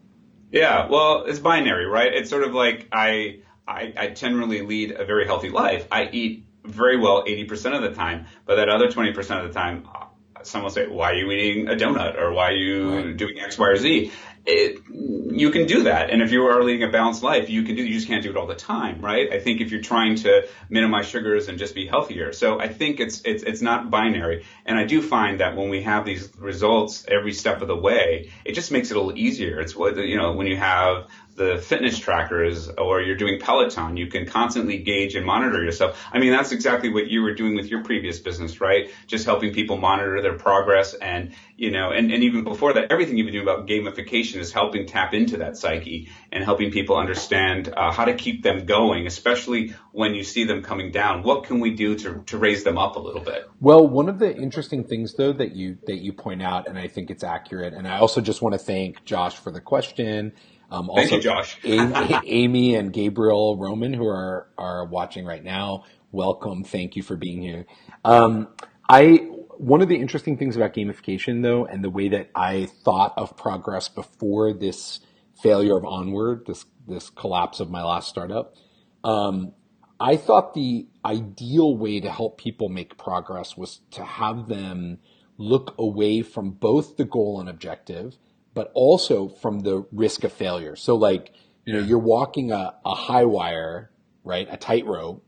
Yeah, 0.51 0.87
well, 0.89 1.25
it's 1.25 1.39
binary, 1.39 1.85
right? 1.85 2.13
It's 2.13 2.29
sort 2.29 2.43
of 2.43 2.53
like 2.53 2.87
I, 2.91 3.39
I, 3.67 3.93
I 3.97 4.07
generally 4.07 4.61
lead 4.61 4.91
a 4.91 5.05
very 5.05 5.25
healthy 5.25 5.49
life. 5.49 5.87
I 5.91 6.09
eat 6.11 6.45
very 6.63 6.97
well 6.97 7.23
80% 7.25 7.75
of 7.75 7.81
the 7.81 7.93
time, 7.93 8.25
but 8.45 8.55
that 8.55 8.69
other 8.69 8.87
20% 8.87 9.17
of 9.43 9.47
the 9.51 9.53
time, 9.53 9.87
uh, 9.93 10.05
someone 10.43 10.65
will 10.65 10.73
say, 10.73 10.87
why 10.87 11.11
are 11.11 11.15
you 11.15 11.31
eating 11.31 11.67
a 11.67 11.75
donut? 11.75 12.17
Or 12.17 12.33
why 12.33 12.49
are 12.49 12.51
you 12.53 12.89
Right. 12.89 13.17
doing 13.17 13.39
X, 13.39 13.57
Y, 13.57 13.67
or 13.67 13.77
Z? 13.77 14.11
It, 14.45 14.79
you 14.89 15.49
can 15.49 15.65
do 15.67 15.83
that. 15.83 16.09
And 16.09 16.21
if 16.21 16.31
you 16.31 16.45
are 16.45 16.63
leading 16.63 16.83
a 16.87 16.91
balanced 16.91 17.21
life, 17.21 17.49
you 17.49 17.63
can 17.63 17.75
do, 17.75 17.83
you 17.83 17.95
just 17.95 18.07
can't 18.07 18.23
do 18.23 18.29
it 18.29 18.37
all 18.37 18.47
the 18.47 18.55
time, 18.55 19.01
right? 19.01 19.29
I 19.31 19.39
think 19.39 19.59
if 19.59 19.71
you're 19.71 19.81
trying 19.81 20.15
to 20.17 20.47
minimize 20.69 21.07
sugars 21.07 21.49
and 21.49 21.59
just 21.59 21.75
be 21.75 21.85
healthier. 21.85 22.31
So 22.31 22.57
I 22.57 22.69
think 22.69 23.01
it's, 23.01 23.21
it's, 23.25 23.43
it's 23.43 23.61
not 23.61 23.89
binary. 23.89 24.45
And 24.65 24.79
I 24.79 24.85
do 24.85 25.01
find 25.01 25.41
that 25.41 25.57
when 25.57 25.69
we 25.69 25.83
have 25.83 26.05
these 26.05 26.29
results 26.37 27.05
every 27.09 27.33
step 27.33 27.61
of 27.61 27.67
the 27.67 27.75
way, 27.75 28.31
it 28.45 28.53
just 28.53 28.71
makes 28.71 28.89
it 28.89 28.95
a 28.95 29.01
little 29.01 29.17
easier. 29.17 29.59
It's 29.59 29.75
what, 29.75 29.97
you 29.97 30.15
know, 30.17 30.31
when 30.31 30.47
you 30.47 30.55
have 30.55 31.07
the 31.37 31.57
fitness 31.57 31.99
trackers 31.99 32.67
or 32.67 32.99
you're 32.99 33.15
doing 33.15 33.39
Peloton, 33.39 33.95
you 33.95 34.07
can 34.07 34.25
constantly 34.25 34.79
gauge 34.79 35.13
and 35.13 35.23
monitor 35.23 35.63
yourself. 35.63 36.03
I 36.11 36.17
mean, 36.17 36.31
that's 36.31 36.51
exactly 36.51 36.89
what 36.89 37.07
you 37.07 37.21
were 37.21 37.35
doing 37.35 37.55
with 37.55 37.67
your 37.67 37.83
previous 37.83 38.19
business, 38.19 38.59
right? 38.59 38.89
Just 39.05 39.25
helping 39.25 39.53
people 39.53 39.77
monitor 39.77 40.19
their 40.23 40.37
progress 40.37 40.95
and, 40.95 41.35
you 41.55 41.69
know, 41.69 41.91
and, 41.91 42.11
and 42.11 42.23
even 42.23 42.43
before 42.43 42.73
that, 42.73 42.91
everything 42.91 43.17
you've 43.17 43.27
been 43.27 43.35
doing 43.35 43.47
about 43.47 43.67
gamification 43.67 44.37
is 44.37 44.51
helping 44.51 44.87
tap 44.87 45.13
into 45.13 45.37
that 45.37 45.57
psyche 45.57 46.09
and 46.31 46.43
helping 46.43 46.71
people 46.71 46.97
understand 46.97 47.71
uh, 47.77 47.91
how 47.91 48.05
to 48.05 48.15
keep 48.15 48.41
them 48.41 48.65
going, 48.65 49.05
especially 49.05 49.75
when 49.91 50.15
you 50.15 50.23
see 50.23 50.43
them 50.43 50.63
coming 50.63 50.91
down. 50.91 51.21
What 51.21 51.43
can 51.43 51.59
we 51.59 51.75
do 51.75 51.95
to, 51.99 52.23
to 52.25 52.37
raise 52.39 52.63
them 52.63 52.79
up 52.79 52.95
a 52.95 52.99
little 52.99 53.21
bit? 53.21 53.47
Well, 53.59 53.87
one 53.87 54.09
of 54.09 54.17
the 54.17 54.35
interesting 54.35 54.83
things 54.83 55.13
though 55.13 55.33
that 55.33 55.55
you 55.55 55.77
that 55.85 55.97
you 55.97 56.13
point 56.13 56.41
out, 56.41 56.67
and 56.67 56.79
I 56.79 56.87
think 56.87 57.11
it's 57.11 57.23
accurate, 57.23 57.73
and 57.73 57.87
I 57.87 57.99
also 57.99 58.21
just 58.21 58.41
want 58.41 58.53
to 58.53 58.59
thank 58.59 59.05
Josh 59.05 59.35
for 59.35 59.51
the 59.51 59.61
question. 59.61 60.33
Um, 60.69 60.89
also, 60.89 61.01
Thank 61.01 61.11
you, 61.11 61.21
Josh. 61.21 61.57
Amy, 61.63 62.19
Amy 62.25 62.75
and 62.75 62.91
Gabriel 62.91 63.57
Roman, 63.57 63.93
who 63.93 64.07
are 64.07 64.49
are 64.57 64.85
watching 64.85 65.25
right 65.25 65.43
now, 65.43 65.85
welcome. 66.11 66.63
Thank 66.63 66.95
you 66.95 67.03
for 67.03 67.15
being 67.15 67.41
here. 67.41 67.65
Um, 68.03 68.49
I 68.89 69.27
one 69.57 69.81
of 69.81 69.87
the 69.87 69.95
interesting 69.95 70.37
things 70.37 70.55
about 70.55 70.73
gamification 70.73 71.41
though, 71.41 71.65
and 71.65 71.83
the 71.83 71.89
way 71.89 72.09
that 72.09 72.29
I 72.35 72.67
thought 72.83 73.13
of 73.17 73.35
progress 73.37 73.87
before 73.89 74.53
this 74.53 74.99
failure 75.41 75.77
of 75.77 75.85
Onward, 75.85 76.45
this 76.47 76.65
this 76.87 77.09
collapse 77.09 77.59
of 77.59 77.69
my 77.69 77.83
last 77.83 78.09
startup, 78.09 78.55
um, 79.03 79.53
I 79.99 80.15
thought 80.15 80.53
the 80.53 80.87
ideal 81.03 81.75
way 81.75 81.99
to 81.99 82.11
help 82.11 82.37
people 82.37 82.69
make 82.69 82.97
progress 82.97 83.57
was 83.57 83.81
to 83.91 84.03
have 84.03 84.47
them 84.47 84.99
look 85.37 85.75
away 85.77 86.21
from 86.21 86.51
both 86.51 86.97
the 86.97 87.05
goal 87.05 87.39
and 87.39 87.49
objective, 87.49 88.17
but 88.57 88.71
also 88.73 89.29
from 89.29 89.59
the 89.59 89.85
risk 89.91 90.23
of 90.23 90.33
failure. 90.33 90.75
So, 90.75 90.95
like, 90.95 91.31
you 91.63 91.73
know, 91.73 91.79
you're 91.79 91.99
walking 91.99 92.51
a, 92.51 92.73
a 92.83 92.95
high 92.95 93.25
wire, 93.25 93.91
right, 94.23 94.47
a 94.49 94.57
tightrope, 94.57 95.23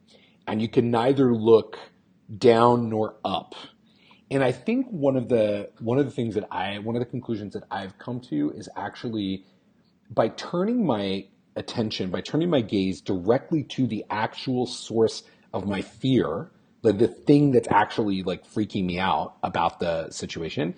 and 0.48 0.60
you 0.60 0.68
can 0.68 0.90
neither 0.90 1.36
look 1.36 1.78
down 2.36 2.90
nor 2.90 3.18
up. 3.24 3.54
And 4.32 4.44
I 4.44 4.52
think 4.52 4.88
one 4.90 5.16
of 5.16 5.30
the 5.30 5.70
one 5.80 6.00
of 6.00 6.06
the 6.06 6.12
things 6.12 6.34
that 6.34 6.48
I 6.52 6.80
one 6.80 6.96
of 6.96 7.02
the 7.02 7.06
conclusions 7.06 7.54
that 7.54 7.66
I've 7.70 8.00
come 8.00 8.20
to 8.32 8.50
is 8.50 8.68
actually 8.76 9.46
by 10.10 10.30
turning 10.30 10.84
my 10.84 11.28
attention, 11.56 12.10
by 12.10 12.22
turning 12.22 12.50
my 12.50 12.62
gaze 12.62 13.00
directly 13.00 13.62
to 13.76 13.86
the 13.86 14.06
actual 14.10 14.66
source 14.66 15.22
of 15.54 15.68
my 15.68 15.84
fear, 15.84 16.50
like 16.82 16.98
the 16.98 17.08
thing 17.08 17.52
that's 17.52 17.68
actually 17.68 18.24
like 18.24 18.44
freaking 18.48 18.86
me 18.86 18.98
out 18.98 19.36
about 19.44 19.80
the 19.80 20.10
situation, 20.10 20.74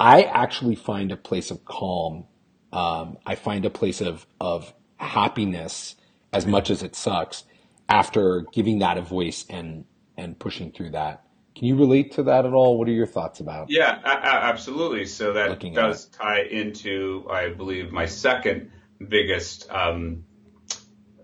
I 0.00 0.22
actually 0.22 0.76
find 0.76 1.12
a 1.12 1.16
place 1.16 1.50
of 1.50 1.64
calm. 1.66 2.24
Um, 2.72 3.18
I 3.26 3.34
find 3.34 3.66
a 3.66 3.70
place 3.70 4.00
of 4.00 4.26
of 4.40 4.72
happiness 4.96 5.96
as 6.32 6.46
much 6.46 6.70
as 6.70 6.82
it 6.82 6.96
sucks 6.96 7.44
after 7.88 8.46
giving 8.52 8.78
that 8.78 8.96
a 8.96 9.02
voice 9.02 9.44
and 9.50 9.84
and 10.16 10.38
pushing 10.38 10.72
through 10.72 10.90
that. 10.90 11.24
Can 11.54 11.66
you 11.66 11.76
relate 11.76 12.12
to 12.12 12.22
that 12.22 12.46
at 12.46 12.52
all? 12.54 12.78
What 12.78 12.88
are 12.88 12.92
your 12.92 13.06
thoughts 13.06 13.40
about? 13.40 13.68
Yeah, 13.68 14.00
absolutely. 14.04 15.04
So 15.04 15.34
that 15.34 15.50
Looking 15.50 15.74
does 15.74 16.06
tie 16.06 16.42
into, 16.42 17.26
I 17.28 17.50
believe, 17.50 17.92
my 17.92 18.06
second 18.06 18.70
biggest 19.06 19.70
um, 19.70 20.24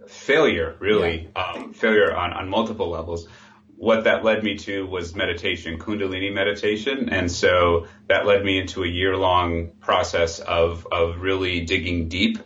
failure, 0.09 0.77
really, 0.81 1.31
um, 1.37 1.73
failure 1.73 2.15
on, 2.15 2.33
on 2.33 2.49
multiple 2.49 2.91
levels. 2.91 3.29
What 3.77 4.05
that 4.05 4.25
led 4.25 4.43
me 4.43 4.57
to 4.59 4.87
was 4.87 5.15
meditation, 5.15 5.79
Kundalini 5.79 6.33
meditation. 6.33 7.11
And 7.11 7.31
so 7.31 7.87
that 8.09 8.25
led 8.25 8.43
me 8.43 8.59
into 8.59 8.85
a 8.85 8.89
year 8.89 9.17
long 9.17 9.73
process 9.81 10.39
of, 10.41 10.87
of 10.91 11.21
really 11.21 11.61
digging 11.61 12.09
deep 12.09 12.39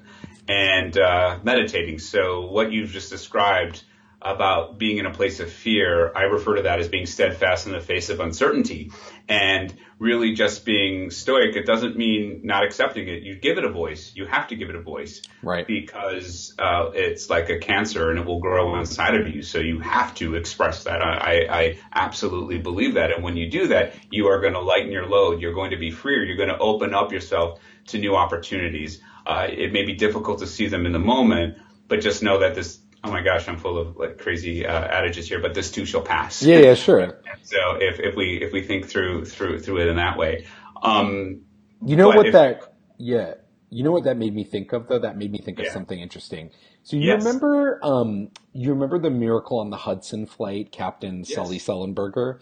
and 0.48 0.98
uh, 0.98 1.38
meditating. 1.44 2.00
So 2.00 2.46
what 2.46 2.72
you've 2.72 2.90
just 2.90 3.10
described 3.10 3.84
about 4.22 4.78
being 4.78 4.98
in 4.98 5.06
a 5.06 5.10
place 5.10 5.40
of 5.40 5.50
fear, 5.50 6.12
I 6.14 6.22
refer 6.22 6.56
to 6.56 6.62
that 6.62 6.78
as 6.78 6.88
being 6.88 7.06
steadfast 7.06 7.66
in 7.66 7.72
the 7.72 7.80
face 7.80 8.10
of 8.10 8.20
uncertainty. 8.20 8.92
And 9.28 9.74
really 9.98 10.34
just 10.34 10.64
being 10.64 11.10
stoic, 11.10 11.56
it 11.56 11.64
doesn't 11.64 11.96
mean 11.96 12.40
not 12.44 12.64
accepting 12.64 13.08
it. 13.08 13.22
You 13.22 13.36
give 13.36 13.56
it 13.56 13.64
a 13.64 13.70
voice. 13.70 14.12
You 14.14 14.26
have 14.26 14.48
to 14.48 14.56
give 14.56 14.68
it 14.68 14.74
a 14.74 14.80
voice. 14.80 15.22
Right. 15.42 15.66
Because 15.66 16.54
uh, 16.58 16.90
it's 16.92 17.30
like 17.30 17.48
a 17.48 17.58
cancer 17.58 18.10
and 18.10 18.18
it 18.18 18.26
will 18.26 18.40
grow 18.40 18.78
inside 18.78 19.14
of 19.14 19.28
you. 19.28 19.42
So 19.42 19.58
you 19.58 19.78
have 19.80 20.14
to 20.16 20.34
express 20.34 20.84
that. 20.84 21.00
I, 21.00 21.46
I 21.48 21.78
absolutely 21.94 22.58
believe 22.58 22.94
that. 22.94 23.12
And 23.12 23.24
when 23.24 23.36
you 23.36 23.50
do 23.50 23.68
that, 23.68 23.94
you 24.10 24.26
are 24.26 24.40
going 24.40 24.54
to 24.54 24.60
lighten 24.60 24.92
your 24.92 25.06
load. 25.06 25.40
You're 25.40 25.54
going 25.54 25.70
to 25.70 25.78
be 25.78 25.90
freer. 25.90 26.24
You're 26.24 26.36
going 26.36 26.48
to 26.48 26.58
open 26.58 26.94
up 26.94 27.12
yourself 27.12 27.60
to 27.88 27.98
new 27.98 28.16
opportunities. 28.16 29.00
Uh, 29.26 29.46
it 29.48 29.72
may 29.72 29.84
be 29.84 29.94
difficult 29.94 30.40
to 30.40 30.46
see 30.46 30.68
them 30.68 30.84
in 30.86 30.92
the 30.92 30.98
moment, 30.98 31.58
but 31.88 32.00
just 32.00 32.22
know 32.22 32.40
that 32.40 32.54
this 32.54 32.78
oh 33.04 33.10
my 33.10 33.22
gosh, 33.22 33.48
I'm 33.48 33.56
full 33.56 33.78
of 33.78 33.96
like 33.96 34.18
crazy 34.18 34.66
uh, 34.66 34.84
adages 34.86 35.28
here, 35.28 35.40
but 35.40 35.54
this 35.54 35.70
too 35.70 35.84
shall 35.84 36.02
pass. 36.02 36.42
Yeah, 36.42 36.58
yeah, 36.58 36.74
sure. 36.74 37.20
so 37.42 37.76
if, 37.80 37.98
if 38.00 38.16
we 38.16 38.42
if 38.42 38.52
we 38.52 38.62
think 38.62 38.86
through 38.86 39.24
through 39.24 39.60
through 39.60 39.80
it 39.82 39.88
in 39.88 39.96
that 39.96 40.18
way, 40.18 40.46
um, 40.82 41.40
you 41.84 41.96
know 41.96 42.08
what 42.08 42.26
if, 42.26 42.32
that 42.32 42.74
yeah, 42.98 43.34
you 43.70 43.84
know 43.84 43.92
what 43.92 44.04
that 44.04 44.16
made 44.16 44.34
me 44.34 44.44
think 44.44 44.72
of 44.72 44.88
though. 44.88 44.98
That 44.98 45.16
made 45.16 45.32
me 45.32 45.38
think 45.38 45.58
yeah. 45.58 45.66
of 45.66 45.72
something 45.72 45.98
interesting. 45.98 46.50
So 46.82 46.96
you 46.96 47.08
yes. 47.08 47.24
remember 47.24 47.80
um 47.82 48.28
you 48.52 48.70
remember 48.70 48.98
the 48.98 49.10
Miracle 49.10 49.58
on 49.58 49.70
the 49.70 49.76
Hudson 49.76 50.26
flight, 50.26 50.72
Captain 50.72 51.18
yes. 51.20 51.34
Sully 51.34 51.58
Sullenberger. 51.58 52.40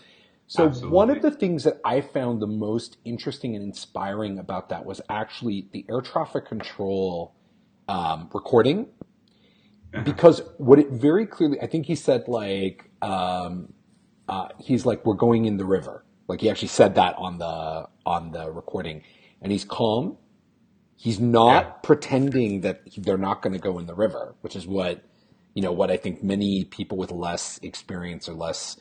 So 0.51 0.66
Absolutely. 0.66 0.97
one 0.97 1.11
of 1.11 1.21
the 1.21 1.31
things 1.31 1.64
that 1.64 1.79
I 1.85 2.01
found 2.01 2.40
the 2.40 2.47
most 2.47 2.97
interesting 3.05 3.55
and 3.55 3.62
inspiring 3.62 4.38
about 4.38 4.71
that 4.71 4.87
was 4.87 5.03
actually 5.11 5.68
the 5.73 5.85
air 5.90 6.01
traffic 6.01 6.47
control 6.47 7.35
um, 7.87 8.31
recording 8.33 8.87
because 10.05 10.42
what 10.59 10.79
it 10.79 10.90
very 10.90 11.27
clearly, 11.27 11.61
I 11.61 11.66
think 11.66 11.87
he 11.87 11.94
said 11.94 12.29
like, 12.29 12.90
um, 13.03 13.72
uh, 14.29 14.48
he's 14.59 14.85
like, 14.85 15.05
we're 15.07 15.14
going 15.14 15.46
in 15.46 15.57
the 15.57 15.64
river. 15.64 16.05
Like 16.27 16.40
he 16.40 16.51
actually 16.51 16.68
said 16.68 16.94
that 16.96 17.14
on 17.16 17.38
the, 17.38 17.88
on 18.05 18.33
the 18.33 18.51
recording 18.51 19.03
and 19.40 19.51
he's 19.51 19.64
calm. 19.64 20.18
He's 20.96 21.20
not 21.20 21.64
yeah. 21.64 21.70
pretending 21.83 22.62
that 22.62 22.83
they're 22.96 23.16
not 23.16 23.40
going 23.40 23.53
to 23.53 23.59
go 23.59 23.79
in 23.79 23.87
the 23.87 23.94
river, 23.94 24.35
which 24.40 24.57
is 24.57 24.66
what, 24.66 25.05
you 25.55 25.62
know, 25.62 25.72
what 25.72 25.90
I 25.90 25.96
think 25.96 26.22
many 26.22 26.64
people 26.64 26.98
with 26.98 27.11
less 27.11 27.59
experience 27.62 28.29
or 28.29 28.35
less, 28.35 28.77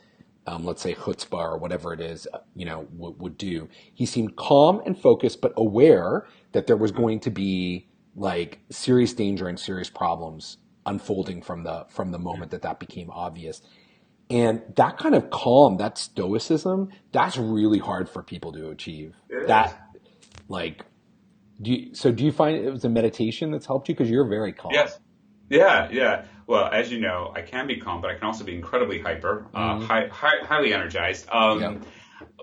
um, 0.48 0.66
let's 0.66 0.82
say 0.82 0.94
chutzpah 0.96 1.54
or 1.54 1.58
whatever 1.58 1.94
it 1.94 2.02
is, 2.02 2.28
uh, 2.34 2.40
you 2.56 2.66
know, 2.66 2.86
w- 2.98 3.16
would 3.20 3.38
do. 3.38 3.70
He 3.94 4.06
seemed 4.06 4.36
calm 4.36 4.82
and 4.86 5.00
focused, 5.00 5.42
but 5.42 5.54
aware 5.56 6.28
that 6.54 6.68
there 6.68 6.76
was 6.76 6.92
going 6.92 7.20
to 7.22 7.30
be 7.30 7.88
like 8.16 8.60
serious 8.72 9.14
danger 9.14 9.48
and 9.48 9.60
serious 9.60 9.90
problems 9.90 10.58
unfolding 10.88 11.42
from 11.42 11.64
the 11.64 11.86
from 11.90 12.12
the 12.12 12.20
moment 12.20 12.52
that 12.52 12.64
that 12.64 12.80
became 12.80 13.12
obvious. 13.12 13.62
And 14.30 14.62
that 14.76 14.98
kind 14.98 15.16
of 15.16 15.30
calm, 15.30 15.78
that 15.78 15.98
stoicism, 15.98 16.90
that's 17.14 17.38
really 17.38 17.80
hard 17.80 18.10
for 18.10 18.24
people 18.24 18.52
to 18.54 18.70
achieve. 18.70 19.16
It 19.30 19.48
that, 19.48 19.70
is. 19.96 20.42
like, 20.50 20.84
do 21.62 21.72
you, 21.72 21.96
so 21.96 22.12
do 22.12 22.26
you 22.26 22.34
find 22.34 22.58
it 22.58 22.70
was 22.70 22.84
a 22.84 22.90
meditation 22.90 23.52
that's 23.52 23.66
helped 23.66 23.88
you 23.88 23.96
because 23.96 24.10
you're 24.10 24.28
very 24.28 24.52
calm? 24.52 24.72
Yes. 24.74 25.00
Yeah, 25.50 25.88
yeah. 25.92 26.26
Well, 26.46 26.66
as 26.66 26.92
you 26.92 27.00
know, 27.00 27.32
I 27.34 27.42
can 27.42 27.68
be 27.68 27.78
calm, 27.78 28.02
but 28.02 28.12
I 28.12 28.16
can 28.16 28.26
also 28.26 28.44
be 28.44 28.54
incredibly 28.54 29.00
hyper, 29.00 29.48
uh, 29.54 29.60
mm-hmm. 29.60 29.84
uh, 29.84 29.86
high, 29.86 30.08
high, 30.08 30.46
highly 30.46 30.74
energized. 30.74 31.30
Um, 31.30 31.62
yeah. 31.62 31.76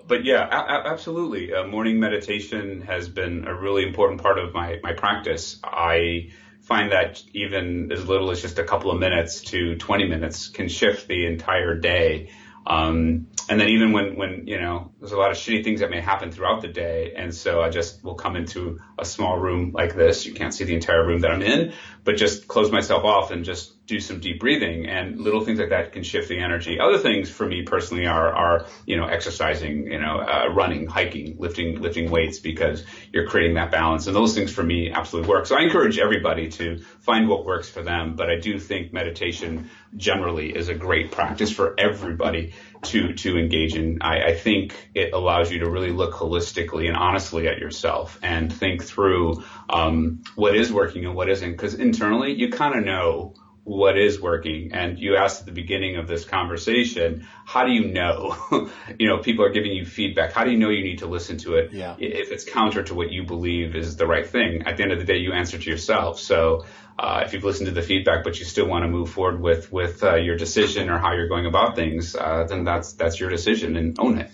But 0.07 0.25
yeah, 0.25 0.47
a- 0.47 0.89
absolutely. 0.89 1.53
Uh, 1.53 1.67
morning 1.67 2.01
meditation 2.01 2.81
has 2.83 3.09
been 3.09 3.47
a 3.47 3.55
really 3.55 3.83
important 3.83 4.23
part 4.23 4.39
of 4.39 4.55
my, 4.55 4.79
my 4.83 4.93
practice. 4.95 5.61
I 5.63 6.31
find 6.64 6.92
that 6.92 7.22
even 7.33 7.92
as 7.92 8.07
little 8.07 8.31
as 8.31 8.40
just 8.40 8.59
a 8.59 8.64
couple 8.64 8.90
of 8.90 8.98
minutes 8.98 9.42
to 9.42 9.77
20 9.77 10.09
minutes 10.09 10.48
can 10.48 10.68
shift 10.68 11.07
the 11.09 11.27
entire 11.27 11.77
day. 11.77 12.31
Um, 12.66 13.29
and 13.48 13.61
then 13.61 13.68
even 13.68 13.92
when, 13.92 14.16
when, 14.16 14.46
you 14.46 14.59
know, 14.59 14.90
there's 15.05 15.12
a 15.12 15.19
lot 15.19 15.31
of 15.31 15.37
shitty 15.37 15.62
things 15.62 15.81
that 15.81 15.90
may 15.90 16.01
happen 16.01 16.33
throughout 16.33 16.62
the 16.62 16.69
day. 16.69 17.12
And 17.14 17.35
so 17.35 17.61
I 17.61 17.69
just 17.69 18.03
will 18.03 18.14
come 18.14 18.37
into 18.37 18.81
a 18.99 19.05
small 19.05 19.37
room 19.37 19.73
like 19.75 19.95
this. 19.95 20.25
You 20.25 20.33
can't 20.33 20.55
see 20.55 20.64
the 20.64 20.75
entire 20.75 21.07
room 21.07 21.21
that 21.21 21.31
I'm 21.31 21.43
in, 21.43 21.75
but 22.05 22.17
just 22.17 22.49
close 22.49 22.73
myself 22.73 23.05
off 23.05 23.31
and 23.31 23.45
just 23.45 23.75
do 23.87 24.01
some 24.01 24.19
deep 24.19 24.40
breathing 24.40 24.87
and 24.87 25.21
little 25.21 25.45
things 25.45 25.59
like 25.59 25.69
that 25.69 25.93
can 25.93 26.05
shift 26.05 26.29
the 26.29 26.38
energy. 26.38 26.81
Other 26.81 26.97
things 26.97 27.29
for 27.29 27.45
me 27.47 27.64
personally 27.64 28.07
are, 28.07 28.33
are, 28.33 28.67
you 28.87 28.97
know, 28.97 29.05
exercising, 29.05 29.88
you 29.88 30.01
know, 30.01 30.21
uh, 30.21 30.49
running, 30.55 30.87
hiking, 30.87 31.37
lifting, 31.38 31.83
lifting 31.83 32.11
weights 32.11 32.38
because 32.38 32.83
you're 33.12 33.27
creating 33.27 33.57
that 33.57 33.71
balance. 33.71 34.07
And 34.07 34.17
those 34.17 34.35
things 34.35 34.51
for 34.51 34.62
me 34.62 34.90
absolutely 34.90 35.29
work. 35.29 35.45
So 35.45 35.59
I 35.59 35.64
encourage 35.64 35.99
everybody 35.99 36.49
to 36.53 36.79
find 37.01 37.29
what 37.29 37.45
works 37.45 37.69
for 37.69 37.83
them. 37.83 38.17
But 38.17 38.31
I 38.31 38.37
do 38.40 38.59
think 38.59 38.95
meditation 38.95 39.69
generally 39.95 40.57
is 40.57 40.71
a 40.71 40.75
great 40.75 41.12
practice 41.12 41.53
for 41.53 41.79
everybody 41.79 42.55
to, 42.87 43.14
to 43.14 43.38
engage 43.38 43.75
in. 43.75 43.99
I, 44.01 44.23
I 44.23 44.35
think 44.35 44.90
it 44.94 45.12
allows 45.12 45.51
you 45.51 45.61
to 45.61 45.70
really 45.70 45.90
look 45.90 46.12
holistically 46.12 46.88
and 46.88 46.97
honestly 46.97 47.49
at 47.49 47.59
yourself 47.59 48.18
and 48.23 48.53
think 48.53 48.85
through, 48.85 49.42
um, 49.68 50.23
what 50.35 50.57
is 50.57 50.73
working 50.73 51.05
and 51.05 51.14
what 51.14 51.29
isn't. 51.29 51.57
Cause 51.57 51.75
internally 51.75 52.33
you 52.33 52.51
kind 52.51 52.79
of 52.79 52.85
know, 52.85 53.35
what 53.64 53.98
is 53.98 54.20
working. 54.20 54.72
And 54.72 54.98
you 54.98 55.16
asked 55.16 55.40
at 55.40 55.46
the 55.46 55.53
beginning 55.53 55.96
of 55.96 56.07
this 56.07 56.24
conversation, 56.24 57.27
how 57.46 57.64
do 57.64 57.72
you 57.72 57.87
know? 57.87 58.37
you 58.98 59.09
know, 59.09 59.18
people 59.18 59.44
are 59.44 59.50
giving 59.50 59.72
you 59.72 59.87
feedback. 59.87 60.33
How 60.33 60.44
do 60.44 60.50
you 60.50 60.59
know 60.59 60.68
you 60.68 60.85
need 60.85 60.98
to 60.98 61.07
listen 61.07 61.38
to 61.38 61.55
it? 61.57 61.72
Yeah. 61.72 61.96
If 61.98 62.31
it's 62.31 62.44
counter 62.44 62.83
to 62.85 62.94
what 62.94 63.11
you 63.11 63.24
believe 63.24 63.74
is 63.74 63.96
the 63.96 64.07
right 64.07 64.27
thing, 64.27 64.62
at 64.66 64.77
the 64.77 64.83
end 64.83 64.92
of 64.92 64.98
the 64.98 65.05
day, 65.05 65.16
you 65.16 65.33
answer 65.33 65.59
to 65.59 65.70
yourself. 65.70 66.20
So, 66.20 66.64
uh, 66.96 67.22
if 67.24 67.33
you've 67.33 67.42
listened 67.42 67.66
to 67.66 67.72
the 67.72 67.83
feedback, 67.83 68.22
but 68.22 68.38
you 68.38 68.44
still 68.44 68.68
want 68.68 68.85
to 68.85 68.88
move 68.88 69.11
forward 69.11 69.40
with, 69.40 69.72
with, 69.72 70.05
uh, 70.05 70.14
your 70.14 70.37
decision 70.37 70.88
or 70.90 70.98
how 70.98 71.12
you're 71.12 71.27
going 71.27 71.46
about 71.46 71.74
things, 71.74 72.14
uh, 72.14 72.44
then 72.48 72.62
that's, 72.62 72.92
that's 72.92 73.18
your 73.18 73.31
decision 73.31 73.77
and 73.77 73.98
own 73.98 74.18
it. 74.18 74.31